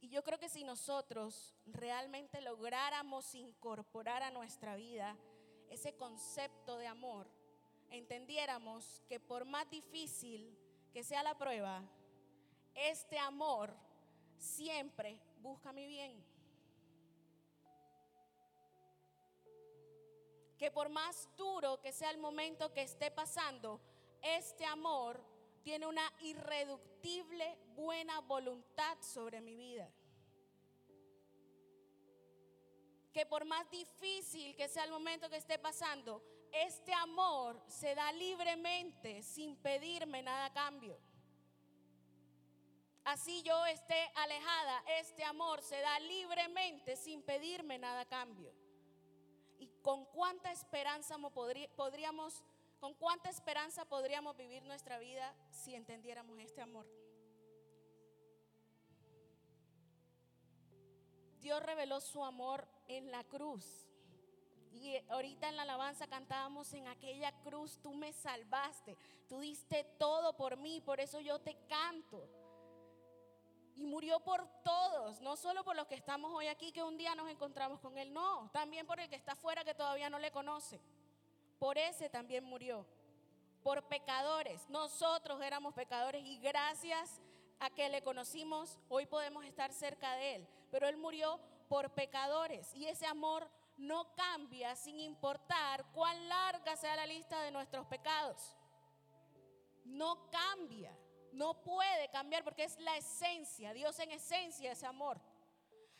Y 0.00 0.08
yo 0.08 0.22
creo 0.22 0.38
que 0.38 0.48
si 0.48 0.62
nosotros 0.62 1.54
realmente 1.66 2.40
lográramos 2.40 3.34
incorporar 3.34 4.22
a 4.22 4.30
nuestra 4.30 4.76
vida 4.76 5.16
ese 5.70 5.96
concepto 5.96 6.78
de 6.78 6.86
amor, 6.86 7.28
entendiéramos 7.90 9.02
que 9.08 9.18
por 9.18 9.44
más 9.44 9.68
difícil 9.68 10.56
que 10.92 11.02
sea 11.02 11.22
la 11.22 11.36
prueba, 11.36 11.82
este 12.74 13.18
amor 13.18 13.74
siempre 14.38 15.20
busca 15.40 15.72
mi 15.72 15.86
bien. 15.86 16.35
Que 20.58 20.70
por 20.70 20.88
más 20.88 21.28
duro 21.36 21.80
que 21.80 21.92
sea 21.92 22.10
el 22.10 22.18
momento 22.18 22.72
que 22.72 22.82
esté 22.82 23.10
pasando, 23.10 23.80
este 24.22 24.64
amor 24.64 25.22
tiene 25.62 25.86
una 25.86 26.12
irreductible 26.20 27.58
buena 27.74 28.20
voluntad 28.20 28.96
sobre 29.00 29.40
mi 29.40 29.56
vida. 29.56 29.90
Que 33.12 33.26
por 33.26 33.44
más 33.44 33.68
difícil 33.70 34.54
que 34.54 34.68
sea 34.68 34.84
el 34.84 34.90
momento 34.90 35.28
que 35.28 35.36
esté 35.36 35.58
pasando, 35.58 36.22
este 36.52 36.92
amor 36.94 37.62
se 37.66 37.94
da 37.94 38.12
libremente 38.12 39.22
sin 39.22 39.56
pedirme 39.56 40.22
nada 40.22 40.46
a 40.46 40.52
cambio. 40.52 40.98
Así 43.04 43.42
yo 43.42 43.64
esté 43.66 44.10
alejada, 44.16 44.82
este 44.98 45.22
amor 45.22 45.62
se 45.62 45.80
da 45.80 45.98
libremente 46.00 46.96
sin 46.96 47.22
pedirme 47.22 47.78
nada 47.78 48.00
a 48.00 48.06
cambio. 48.06 48.52
Con 49.86 50.04
cuánta 50.06 50.50
esperanza 50.50 51.16
podríamos, 51.76 52.42
con 52.80 52.92
cuánta 52.94 53.30
esperanza 53.30 53.84
podríamos 53.84 54.36
vivir 54.36 54.64
nuestra 54.64 54.98
vida 54.98 55.32
si 55.52 55.76
entendiéramos 55.76 56.40
este 56.40 56.60
amor. 56.60 56.88
Dios 61.38 61.62
reveló 61.62 62.00
su 62.00 62.24
amor 62.24 62.66
en 62.88 63.12
la 63.12 63.22
cruz. 63.22 63.86
Y 64.72 64.96
ahorita 65.08 65.48
en 65.48 65.54
la 65.54 65.62
alabanza 65.62 66.08
cantábamos 66.08 66.72
en 66.72 66.88
aquella 66.88 67.30
cruz, 67.42 67.78
tú 67.80 67.94
me 67.94 68.12
salvaste, 68.12 68.98
tú 69.28 69.38
diste 69.38 69.84
todo 70.00 70.36
por 70.36 70.56
mí, 70.56 70.80
por 70.80 70.98
eso 70.98 71.20
yo 71.20 71.38
te 71.38 71.56
canto. 71.68 72.28
Y 73.76 73.86
murió 73.86 74.20
por 74.20 74.46
todos, 74.62 75.20
no 75.20 75.36
solo 75.36 75.62
por 75.62 75.76
los 75.76 75.86
que 75.86 75.94
estamos 75.94 76.32
hoy 76.32 76.48
aquí, 76.48 76.72
que 76.72 76.82
un 76.82 76.96
día 76.96 77.14
nos 77.14 77.28
encontramos 77.28 77.78
con 77.80 77.96
Él, 77.98 78.12
no, 78.12 78.50
también 78.52 78.86
por 78.86 78.98
el 78.98 79.08
que 79.08 79.16
está 79.16 79.32
afuera 79.32 79.64
que 79.64 79.74
todavía 79.74 80.10
no 80.10 80.18
le 80.18 80.30
conoce. 80.30 80.80
Por 81.58 81.76
ese 81.78 82.08
también 82.08 82.44
murió, 82.44 82.86
por 83.62 83.82
pecadores. 83.84 84.68
Nosotros 84.70 85.42
éramos 85.42 85.74
pecadores 85.74 86.24
y 86.24 86.38
gracias 86.38 87.20
a 87.58 87.70
que 87.70 87.88
le 87.88 88.02
conocimos, 88.02 88.78
hoy 88.88 89.06
podemos 89.06 89.44
estar 89.44 89.72
cerca 89.72 90.14
de 90.14 90.36
Él. 90.36 90.48
Pero 90.70 90.88
Él 90.88 90.96
murió 90.96 91.38
por 91.68 91.90
pecadores 91.90 92.74
y 92.74 92.86
ese 92.86 93.06
amor 93.06 93.48
no 93.76 94.14
cambia 94.14 94.74
sin 94.74 95.00
importar 95.00 95.84
cuán 95.92 96.28
larga 96.28 96.76
sea 96.76 96.96
la 96.96 97.06
lista 97.06 97.40
de 97.42 97.50
nuestros 97.50 97.86
pecados. 97.86 98.56
No 99.84 100.30
cambia, 100.30 100.96
no 101.36 101.62
puede 101.62 102.08
cambiar 102.08 102.42
porque 102.42 102.64
es 102.64 102.78
la 102.80 102.96
esencia, 102.96 103.72
Dios 103.72 103.98
en 103.98 104.10
esencia 104.10 104.72
es 104.72 104.82
amor. 104.82 105.20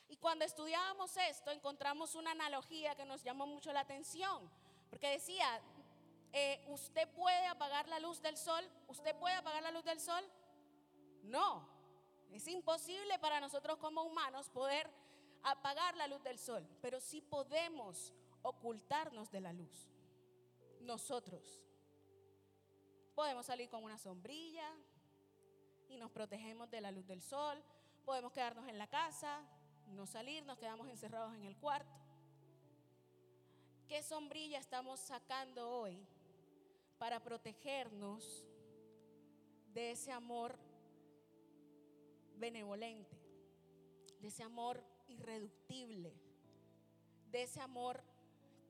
Y 0.09 0.17
cuando 0.17 0.45
estudiábamos 0.45 1.17
esto 1.17 1.51
encontramos 1.51 2.15
una 2.15 2.31
analogía 2.31 2.95
que 2.95 3.05
nos 3.05 3.23
llamó 3.23 3.47
mucho 3.47 3.73
la 3.73 3.81
atención, 3.81 4.51
porque 4.89 5.11
decía, 5.11 5.61
eh, 6.33 6.65
¿usted 6.69 7.09
puede 7.09 7.47
apagar 7.47 7.87
la 7.89 7.99
luz 7.99 8.23
del 8.23 8.37
sol? 8.37 8.65
¿Usted 8.89 9.15
puede 9.17 9.35
apagar 9.35 9.63
la 9.63 9.73
luz 9.73 9.85
del 9.85 10.01
sol? 10.01 10.25
No, 11.23 11.69
es 12.33 12.47
imposible 12.49 13.19
para 13.19 13.41
nosotros 13.41 13.77
como 13.79 14.05
humanos 14.05 14.49
poder 14.49 14.91
apagar 15.43 15.97
la 15.97 16.07
luz 16.07 16.23
del 16.23 16.39
sol, 16.39 16.67
pero 16.81 16.99
sí 16.99 17.21
podemos 17.21 18.15
ocultarnos 18.43 19.31
de 19.31 19.41
la 19.41 19.53
luz. 19.53 19.91
Nosotros 20.81 21.63
podemos 23.15 23.45
salir 23.47 23.69
con 23.69 23.83
una 23.83 23.99
sombrilla 23.99 24.73
y 25.89 25.97
nos 25.97 26.11
protegemos 26.11 26.71
de 26.71 26.81
la 26.81 26.91
luz 26.91 27.07
del 27.07 27.23
sol. 27.23 27.63
Podemos 28.05 28.33
quedarnos 28.33 28.69
en 28.69 28.79
la 28.79 28.87
casa, 28.87 29.43
no 29.89 30.07
salir, 30.07 30.45
nos 30.45 30.59
quedamos 30.59 30.89
encerrados 30.89 31.35
en 31.35 31.45
el 31.45 31.57
cuarto. 31.57 31.91
¿Qué 33.89 34.03
sombrilla 34.03 34.59
estamos 34.59 34.99
sacando 35.01 35.71
hoy 35.71 36.07
para 36.99 37.23
protegernos 37.23 38.47
de 39.73 39.93
ese 39.93 40.11
amor 40.11 40.59
benevolente, 42.39 43.17
de 44.21 44.29
ese 44.29 44.43
amor 44.43 44.83
irreductible, 45.09 46.13
de 47.31 47.43
ese 47.43 47.61
amor 47.61 48.03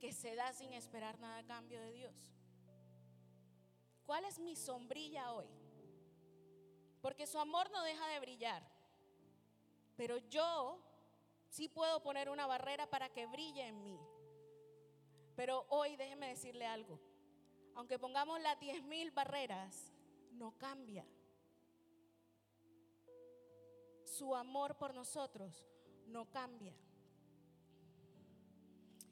que 0.00 0.12
se 0.12 0.34
da 0.34 0.52
sin 0.52 0.72
esperar 0.72 1.18
nada 1.18 1.38
a 1.38 1.46
cambio 1.46 1.80
de 1.80 1.92
Dios. 1.92 2.14
¿Cuál 4.04 4.24
es 4.24 4.38
mi 4.38 4.54
sombrilla 4.54 5.32
hoy? 5.32 5.46
Porque 7.06 7.28
su 7.28 7.38
amor 7.38 7.70
no 7.70 7.84
deja 7.84 8.04
de 8.08 8.18
brillar, 8.18 8.68
pero 9.96 10.18
yo 10.18 10.82
sí 11.48 11.68
puedo 11.68 12.02
poner 12.02 12.28
una 12.28 12.48
barrera 12.48 12.90
para 12.90 13.10
que 13.10 13.26
brille 13.26 13.64
en 13.64 13.80
mí. 13.84 13.96
Pero 15.36 15.66
hoy 15.68 15.94
déjeme 15.94 16.26
decirle 16.26 16.66
algo, 16.66 16.98
aunque 17.76 17.96
pongamos 17.96 18.40
las 18.40 18.58
10.000 18.58 19.14
barreras, 19.14 19.92
no 20.32 20.58
cambia. 20.58 21.06
Su 24.04 24.34
amor 24.34 24.76
por 24.76 24.92
nosotros 24.92 25.64
no 26.08 26.28
cambia. 26.28 26.74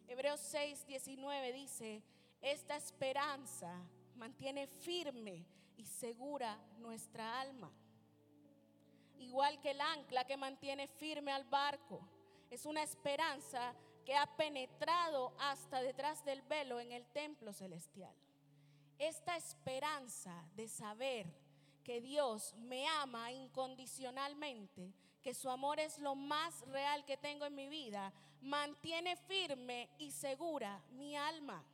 Hebreos 0.09 0.41
6, 0.41 0.85
19 0.85 1.53
dice, 1.53 2.03
esta 2.43 2.75
esperanza 2.75 3.73
mantiene 4.17 4.67
firme 4.67 5.47
y 5.77 5.87
segura 5.87 6.59
nuestra 6.81 7.41
alma. 7.41 7.73
Igual 9.19 9.61
que 9.61 9.73
el 9.73 9.81
ancla 9.81 10.25
que 10.25 10.37
mantiene 10.37 10.89
firme 10.89 11.33
al 11.33 11.45
barco. 11.45 12.01
Es 12.51 12.67
una 12.67 12.83
esperanza 12.83 13.75
que 14.05 14.15
ha 14.15 14.27
penetrado 14.37 15.35
hasta 15.39 15.81
detrás 15.81 16.25
del 16.25 16.43
velo 16.43 16.81
en 16.81 16.93
el 16.93 17.07
templo 17.07 17.53
celestial. 17.53 18.15
Esta 18.99 19.37
esperanza 19.37 20.45
de 20.55 20.69
saber 20.69 21.27
que 21.83 22.01
Dios 22.01 22.55
me 22.57 22.87
ama 22.87 23.33
incondicionalmente 23.33 24.93
que 25.25 25.35
su 25.35 25.49
amor 25.49 25.81
es 25.81 25.99
lo 25.99 26.15
más 26.15 26.61
real 26.69 27.05
que 27.07 27.17
tengo 27.17 27.47
en 27.47 27.55
mi 27.55 27.69
vida, 27.69 28.13
mantiene 28.43 29.17
firme 29.17 29.89
y 29.99 30.11
segura 30.11 30.83
mi 30.91 31.17
alma. 31.17 31.65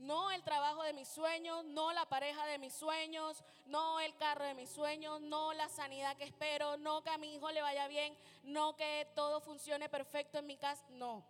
No 0.00 0.30
el 0.30 0.42
trabajo 0.42 0.82
de 0.82 0.94
mis 0.94 1.08
sueños, 1.08 1.62
no 1.66 1.92
la 1.92 2.06
pareja 2.06 2.46
de 2.46 2.58
mis 2.58 2.72
sueños, 2.72 3.44
no 3.66 4.00
el 4.00 4.16
carro 4.16 4.44
de 4.46 4.54
mis 4.54 4.70
sueños, 4.70 5.20
no 5.20 5.52
la 5.52 5.68
sanidad 5.68 6.16
que 6.16 6.24
espero, 6.24 6.78
no 6.78 7.02
que 7.02 7.10
a 7.10 7.18
mi 7.18 7.34
hijo 7.34 7.50
le 7.50 7.60
vaya 7.60 7.86
bien, 7.86 8.16
no 8.44 8.76
que 8.76 9.06
todo 9.14 9.42
funcione 9.42 9.90
perfecto 9.90 10.38
en 10.38 10.46
mi 10.46 10.56
casa, 10.56 10.82
no. 10.88 11.22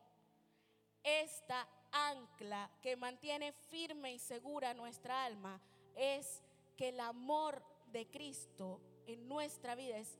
Esta 1.02 1.66
ancla 1.90 2.70
que 2.80 2.94
mantiene 2.94 3.52
firme 3.52 4.12
y 4.12 4.20
segura 4.20 4.72
nuestra 4.72 5.24
alma 5.24 5.60
es 5.96 6.40
que 6.76 6.90
el 6.90 7.00
amor 7.00 7.64
de 7.86 8.08
Cristo 8.08 8.80
en 9.06 9.28
nuestra 9.28 9.74
vida 9.74 9.98
es 9.98 10.16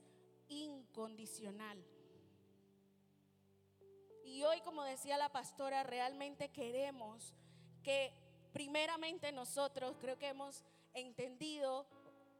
incondicional. 0.49 1.81
Y 4.25 4.43
hoy, 4.43 4.59
como 4.61 4.83
decía 4.83 5.17
la 5.17 5.31
pastora, 5.31 5.83
realmente 5.83 6.51
queremos 6.51 7.33
que 7.83 8.13
primeramente 8.53 9.31
nosotros, 9.31 9.95
creo 9.99 10.17
que 10.17 10.29
hemos 10.29 10.63
entendido 10.93 11.85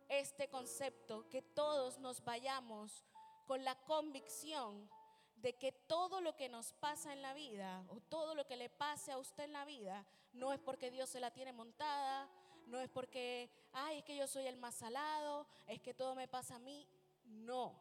este 0.09 0.49
concepto, 0.49 1.27
que 1.29 1.41
todos 1.41 1.97
nos 1.99 2.23
vayamos 2.23 3.05
con 3.47 3.63
la 3.63 3.75
convicción 3.83 4.89
de 5.35 5.53
que 5.53 5.71
todo 5.71 6.21
lo 6.21 6.35
que 6.35 6.49
nos 6.49 6.73
pasa 6.73 7.13
en 7.13 7.21
la 7.21 7.33
vida 7.33 7.83
o 7.89 7.99
todo 7.99 8.35
lo 8.35 8.45
que 8.45 8.57
le 8.57 8.69
pase 8.69 9.11
a 9.11 9.17
usted 9.17 9.45
en 9.45 9.53
la 9.53 9.65
vida 9.65 10.05
no 10.33 10.53
es 10.53 10.59
porque 10.59 10.91
Dios 10.91 11.09
se 11.09 11.19
la 11.19 11.31
tiene 11.31 11.51
montada, 11.51 12.29
no 12.67 12.79
es 12.79 12.89
porque, 12.89 13.49
ay, 13.73 13.99
es 13.99 14.03
que 14.03 14.15
yo 14.15 14.27
soy 14.27 14.45
el 14.47 14.57
más 14.57 14.75
salado, 14.75 15.47
es 15.67 15.81
que 15.81 15.93
todo 15.93 16.15
me 16.15 16.27
pasa 16.27 16.55
a 16.55 16.59
mí. 16.59 16.87
No. 17.25 17.75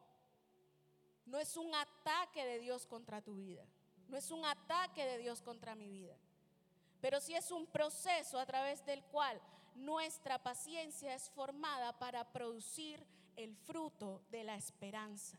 No 1.25 1.39
es 1.39 1.55
un 1.55 1.73
ataque 1.73 2.43
de 2.45 2.59
Dios 2.59 2.85
contra 2.85 3.21
tu 3.21 3.35
vida. 3.35 3.65
No 4.07 4.17
es 4.17 4.31
un 4.31 4.43
ataque 4.43 5.05
de 5.05 5.17
Dios 5.19 5.41
contra 5.41 5.75
mi 5.75 5.89
vida. 5.89 6.17
Pero 7.01 7.19
sí 7.19 7.35
es 7.35 7.51
un 7.51 7.65
proceso 7.65 8.39
a 8.39 8.45
través 8.45 8.85
del 8.85 9.03
cual 9.05 9.41
nuestra 9.75 10.41
paciencia 10.41 11.13
es 11.15 11.29
formada 11.29 11.97
para 11.97 12.31
producir 12.31 13.05
el 13.35 13.55
fruto 13.55 14.21
de 14.29 14.43
la 14.43 14.55
esperanza. 14.55 15.37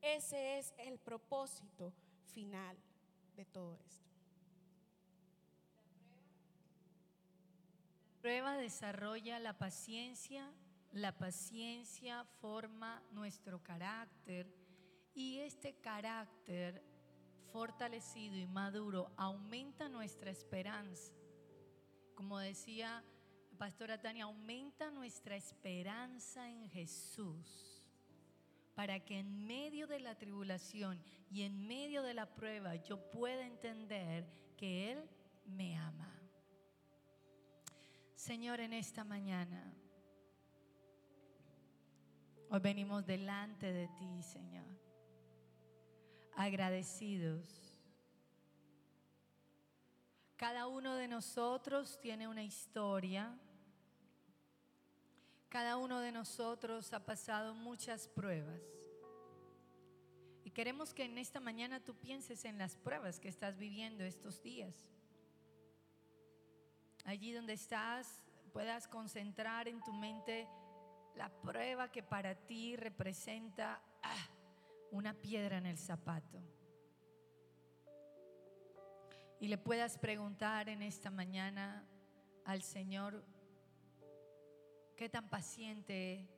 Ese 0.00 0.58
es 0.58 0.72
el 0.78 0.98
propósito 0.98 1.92
final 2.32 2.76
de 3.36 3.44
todo 3.44 3.78
esto. 3.86 4.10
prueba 8.20 8.56
desarrolla 8.56 9.38
la 9.38 9.56
paciencia, 9.56 10.52
la 10.92 11.16
paciencia 11.16 12.24
forma 12.40 13.02
nuestro 13.12 13.62
carácter 13.62 14.52
y 15.14 15.38
este 15.38 15.74
carácter 15.80 16.82
fortalecido 17.52 18.36
y 18.36 18.46
maduro 18.46 19.10
aumenta 19.16 19.88
nuestra 19.88 20.30
esperanza. 20.30 21.12
Como 22.14 22.38
decía 22.38 23.04
pastora 23.60 24.00
Tania, 24.00 24.24
aumenta 24.24 24.90
nuestra 24.90 25.36
esperanza 25.36 26.48
en 26.48 26.66
Jesús 26.70 27.86
para 28.74 28.98
que 29.00 29.18
en 29.18 29.46
medio 29.46 29.86
de 29.86 30.00
la 30.00 30.14
tribulación 30.14 30.98
y 31.30 31.42
en 31.42 31.66
medio 31.66 32.02
de 32.02 32.14
la 32.14 32.24
prueba 32.24 32.76
yo 32.76 32.98
pueda 33.10 33.46
entender 33.46 34.26
que 34.56 34.92
Él 34.92 35.10
me 35.44 35.76
ama. 35.76 36.10
Señor, 38.14 38.60
en 38.60 38.72
esta 38.72 39.04
mañana, 39.04 39.74
hoy 42.48 42.60
venimos 42.60 43.04
delante 43.04 43.70
de 43.70 43.88
ti, 43.88 44.22
Señor, 44.22 44.64
agradecidos 46.36 47.70
cada 50.40 50.68
uno 50.68 50.94
de 50.94 51.06
nosotros 51.06 52.00
tiene 52.00 52.26
una 52.26 52.42
historia. 52.42 53.38
Cada 55.50 55.76
uno 55.76 56.00
de 56.00 56.12
nosotros 56.12 56.94
ha 56.94 57.04
pasado 57.04 57.52
muchas 57.52 58.08
pruebas. 58.08 58.62
Y 60.42 60.50
queremos 60.50 60.94
que 60.94 61.04
en 61.04 61.18
esta 61.18 61.40
mañana 61.40 61.84
tú 61.84 61.94
pienses 61.94 62.46
en 62.46 62.56
las 62.56 62.74
pruebas 62.74 63.20
que 63.20 63.28
estás 63.28 63.58
viviendo 63.58 64.02
estos 64.02 64.42
días. 64.42 64.74
Allí 67.04 67.32
donde 67.32 67.52
estás, 67.52 68.22
puedas 68.54 68.88
concentrar 68.88 69.68
en 69.68 69.82
tu 69.82 69.92
mente 69.92 70.48
la 71.16 71.28
prueba 71.42 71.92
que 71.92 72.02
para 72.02 72.34
ti 72.34 72.76
representa 72.76 73.82
una 74.90 75.14
piedra 75.14 75.58
en 75.58 75.66
el 75.66 75.78
zapato 75.78 76.42
y 79.40 79.48
le 79.48 79.56
puedas 79.56 79.96
preguntar 79.96 80.68
en 80.68 80.82
esta 80.82 81.10
mañana 81.10 81.82
al 82.44 82.62
Señor, 82.62 83.24
¿qué 84.96 85.08
tan 85.08 85.30
paciente 85.30 86.28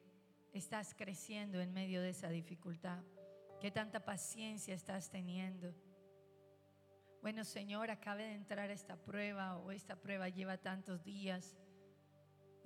estás 0.52 0.94
creciendo 0.94 1.60
en 1.60 1.72
medio 1.72 2.00
de 2.00 2.10
esa 2.10 2.28
dificultad? 2.28 3.02
¿Qué 3.60 3.72
tanta 3.72 4.04
paciencia 4.04 4.72
estás 4.72 5.10
teniendo? 5.10 5.74
Bueno, 7.22 7.44
Señor, 7.44 7.90
acabe 7.90 8.22
de 8.22 8.34
entrar 8.34 8.70
esta 8.70 8.96
prueba 8.96 9.56
o 9.58 9.72
esta 9.72 9.96
prueba 9.96 10.28
lleva 10.28 10.58
tantos 10.58 11.02
días. 11.02 11.56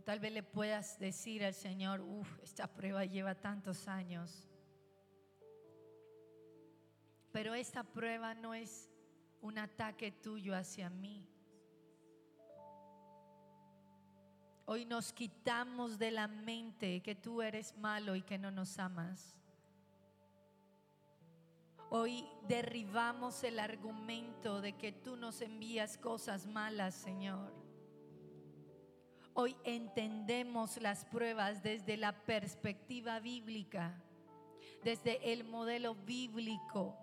Tal 0.05 0.21
vez 0.21 0.33
le 0.33 0.43
puedas 0.43 0.99
decir 0.99 1.47
al 1.47 1.55
Señor, 1.55 2.03
uff, 2.03 2.39
esta 2.43 2.67
prueba 2.67 3.07
lleva 3.07 3.35
tantos 3.35 3.89
años. 3.89 4.51
Pero 7.37 7.53
esta 7.53 7.85
prueba 7.85 8.33
no 8.33 8.55
es 8.55 8.91
un 9.43 9.59
ataque 9.59 10.11
tuyo 10.11 10.57
hacia 10.57 10.89
mí. 10.89 11.29
Hoy 14.65 14.87
nos 14.87 15.13
quitamos 15.13 15.99
de 15.99 16.13
la 16.13 16.29
mente 16.29 17.03
que 17.03 17.15
tú 17.15 17.43
eres 17.43 17.77
malo 17.77 18.17
y 18.17 18.23
que 18.23 18.39
no 18.39 18.51
nos 18.51 18.79
amas. 18.79 19.39
Hoy 21.91 22.27
derribamos 22.49 23.45
el 23.45 23.59
argumento 23.59 24.63
de 24.63 24.73
que 24.73 24.93
tú 24.93 25.15
nos 25.15 25.43
envías 25.43 25.99
cosas 25.99 26.47
malas, 26.47 26.95
Señor. 26.95 27.53
Hoy 29.35 29.55
entendemos 29.65 30.81
las 30.81 31.05
pruebas 31.05 31.63
desde 31.63 31.99
la 31.99 32.13
perspectiva 32.25 33.21
bíblica, 33.21 34.03
desde 34.83 35.35
el 35.35 35.45
modelo 35.45 35.95
bíblico 35.95 36.97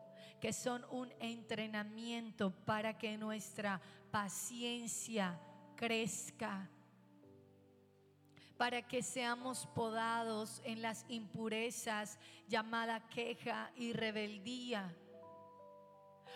que 0.44 0.52
son 0.52 0.86
un 0.92 1.10
entrenamiento 1.22 2.52
para 2.66 2.98
que 2.98 3.18
nuestra 3.18 3.80
paciencia 4.12 5.40
crezca, 5.78 6.70
para 8.58 8.86
que 8.86 9.02
seamos 9.02 9.66
podados 9.68 10.62
en 10.66 10.82
las 10.82 11.06
impurezas 11.08 12.20
llamada 12.50 13.08
queja 13.08 13.72
y 13.78 13.94
rebeldía. 13.94 14.94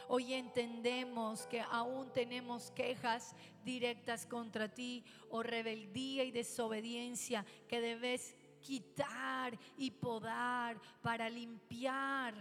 Hoy 0.07 0.35
entendemos 0.35 1.45
que 1.45 1.59
aún 1.59 2.09
tenemos 2.13 2.71
quejas 2.71 3.35
directas 3.65 4.25
contra 4.25 4.73
ti 4.73 5.03
o 5.29 5.43
rebeldía 5.43 6.23
y 6.23 6.31
desobediencia 6.31 7.45
que 7.67 7.81
debes 7.81 8.37
quitar 8.61 9.59
y 9.77 9.91
podar 9.91 10.79
para 11.01 11.29
limpiar 11.29 12.33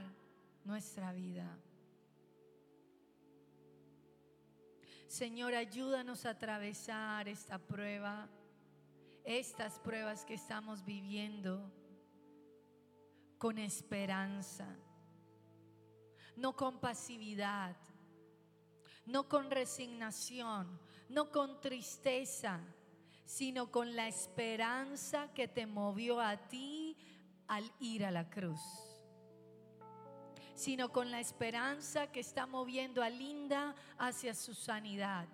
nuestra 0.66 1.12
vida. 1.12 1.58
Señor, 5.06 5.54
ayúdanos 5.54 6.26
a 6.26 6.30
atravesar 6.30 7.28
esta 7.28 7.58
prueba, 7.58 8.28
estas 9.24 9.78
pruebas 9.78 10.24
que 10.24 10.34
estamos 10.34 10.84
viviendo 10.84 11.72
con 13.38 13.58
esperanza, 13.58 14.66
no 16.36 16.56
con 16.56 16.80
pasividad, 16.80 17.76
no 19.06 19.28
con 19.28 19.50
resignación, 19.50 20.80
no 21.08 21.30
con 21.30 21.60
tristeza, 21.60 22.60
sino 23.24 23.70
con 23.70 23.94
la 23.94 24.08
esperanza 24.08 25.32
que 25.32 25.46
te 25.46 25.66
movió 25.66 26.20
a 26.20 26.48
ti 26.48 26.96
al 27.46 27.72
ir 27.78 28.04
a 28.04 28.10
la 28.10 28.28
cruz 28.28 28.85
sino 30.56 30.90
con 30.90 31.12
la 31.12 31.20
esperanza 31.20 32.10
que 32.10 32.18
está 32.18 32.46
moviendo 32.46 33.02
a 33.02 33.08
Linda 33.08 33.76
hacia 33.98 34.34
su 34.34 34.54
sanidad 34.54 35.28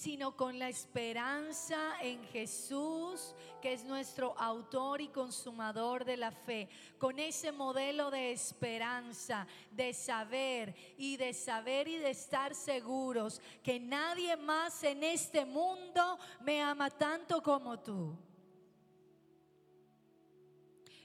sino 0.00 0.34
con 0.34 0.58
la 0.58 0.70
esperanza 0.70 2.00
en 2.00 2.24
Jesús, 2.28 3.34
que 3.60 3.74
es 3.74 3.84
nuestro 3.84 4.34
autor 4.38 5.02
y 5.02 5.08
consumador 5.08 6.06
de 6.06 6.16
la 6.16 6.30
fe, 6.30 6.70
con 6.96 7.18
ese 7.18 7.52
modelo 7.52 8.10
de 8.10 8.32
esperanza, 8.32 9.46
de 9.70 9.92
saber 9.92 10.74
y 10.96 11.18
de 11.18 11.34
saber 11.34 11.86
y 11.86 11.98
de 11.98 12.08
estar 12.08 12.54
seguros 12.54 13.42
que 13.62 13.78
nadie 13.78 14.38
más 14.38 14.82
en 14.84 15.04
este 15.04 15.44
mundo 15.44 16.18
me 16.40 16.62
ama 16.62 16.88
tanto 16.88 17.42
como 17.42 17.78
tú. 17.78 18.16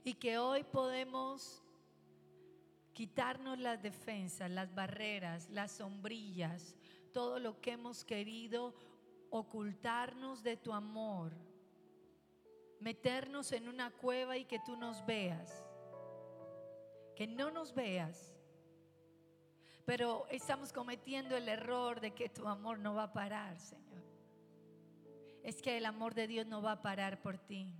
Y 0.06 0.14
que 0.14 0.38
hoy 0.38 0.64
podemos 0.64 1.65
quitarnos 2.96 3.60
las 3.60 3.84
defensas, 3.84 4.50
las 4.50 4.74
barreras, 4.74 5.50
las 5.50 5.74
sombrillas, 5.74 6.76
todo 7.12 7.40
lo 7.40 7.60
que 7.60 7.74
hemos 7.74 8.06
querido 8.06 8.74
ocultarnos 9.30 10.42
de 10.44 10.56
tu 10.56 10.72
amor, 10.72 11.34
meternos 12.80 13.52
en 13.52 13.68
una 13.68 13.92
cueva 13.92 14.38
y 14.38 14.46
que 14.46 14.60
tú 14.60 14.78
nos 14.78 15.06
veas, 15.06 15.62
que 17.18 17.28
no 17.28 17.52
nos 17.52 17.76
veas. 17.76 18.34
Pero 19.86 20.26
estamos 20.32 20.72
cometiendo 20.72 21.36
el 21.36 21.50
error 21.50 22.00
de 22.00 22.12
que 22.12 22.30
tu 22.30 22.48
amor 22.48 22.80
no 22.80 22.96
va 22.96 23.04
a 23.04 23.14
parar, 23.14 23.60
Señor. 23.60 24.04
Es 25.44 25.62
que 25.62 25.78
el 25.78 25.86
amor 25.86 26.16
de 26.16 26.28
Dios 26.28 26.48
no 26.48 26.62
va 26.62 26.72
a 26.72 26.82
parar 26.82 27.22
por 27.22 27.38
ti. 27.38 27.76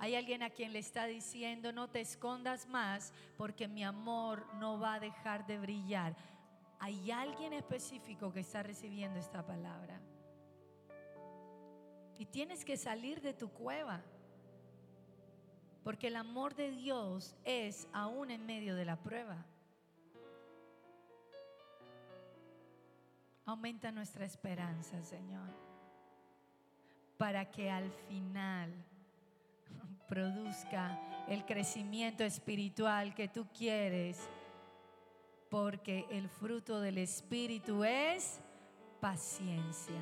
Hay 0.00 0.14
alguien 0.14 0.42
a 0.42 0.48
quien 0.48 0.72
le 0.72 0.78
está 0.78 1.04
diciendo, 1.04 1.72
no 1.72 1.90
te 1.90 2.00
escondas 2.00 2.66
más 2.66 3.12
porque 3.36 3.68
mi 3.68 3.84
amor 3.84 4.46
no 4.54 4.80
va 4.80 4.94
a 4.94 5.00
dejar 5.00 5.46
de 5.46 5.58
brillar. 5.58 6.16
Hay 6.78 7.10
alguien 7.10 7.52
específico 7.52 8.32
que 8.32 8.40
está 8.40 8.62
recibiendo 8.62 9.18
esta 9.18 9.44
palabra. 9.44 10.00
Y 12.18 12.24
tienes 12.24 12.64
que 12.64 12.78
salir 12.78 13.20
de 13.20 13.34
tu 13.34 13.50
cueva. 13.50 14.02
Porque 15.84 16.06
el 16.06 16.16
amor 16.16 16.54
de 16.54 16.70
Dios 16.70 17.36
es 17.44 17.86
aún 17.92 18.30
en 18.30 18.46
medio 18.46 18.76
de 18.76 18.86
la 18.86 18.96
prueba. 18.96 19.44
Aumenta 23.44 23.92
nuestra 23.92 24.24
esperanza, 24.24 25.02
Señor. 25.02 25.50
Para 27.18 27.50
que 27.50 27.70
al 27.70 27.90
final 28.08 28.72
produzca 30.10 31.00
el 31.28 31.46
crecimiento 31.46 32.24
espiritual 32.24 33.14
que 33.14 33.28
tú 33.28 33.46
quieres, 33.56 34.18
porque 35.48 36.04
el 36.10 36.28
fruto 36.28 36.80
del 36.80 36.98
Espíritu 36.98 37.84
es 37.84 38.40
paciencia. 39.00 40.00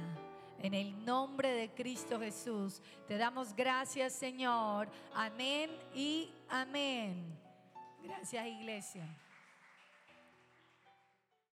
En 0.60 0.72
el 0.72 1.04
nombre 1.04 1.50
de 1.50 1.68
Cristo 1.70 2.18
Jesús, 2.18 2.82
te 3.06 3.18
damos 3.18 3.54
gracias 3.54 4.14
Señor. 4.14 4.88
Amén 5.14 5.70
y 5.94 6.32
amén. 6.48 7.38
Gracias 8.02 8.46
iglesia. 8.46 9.06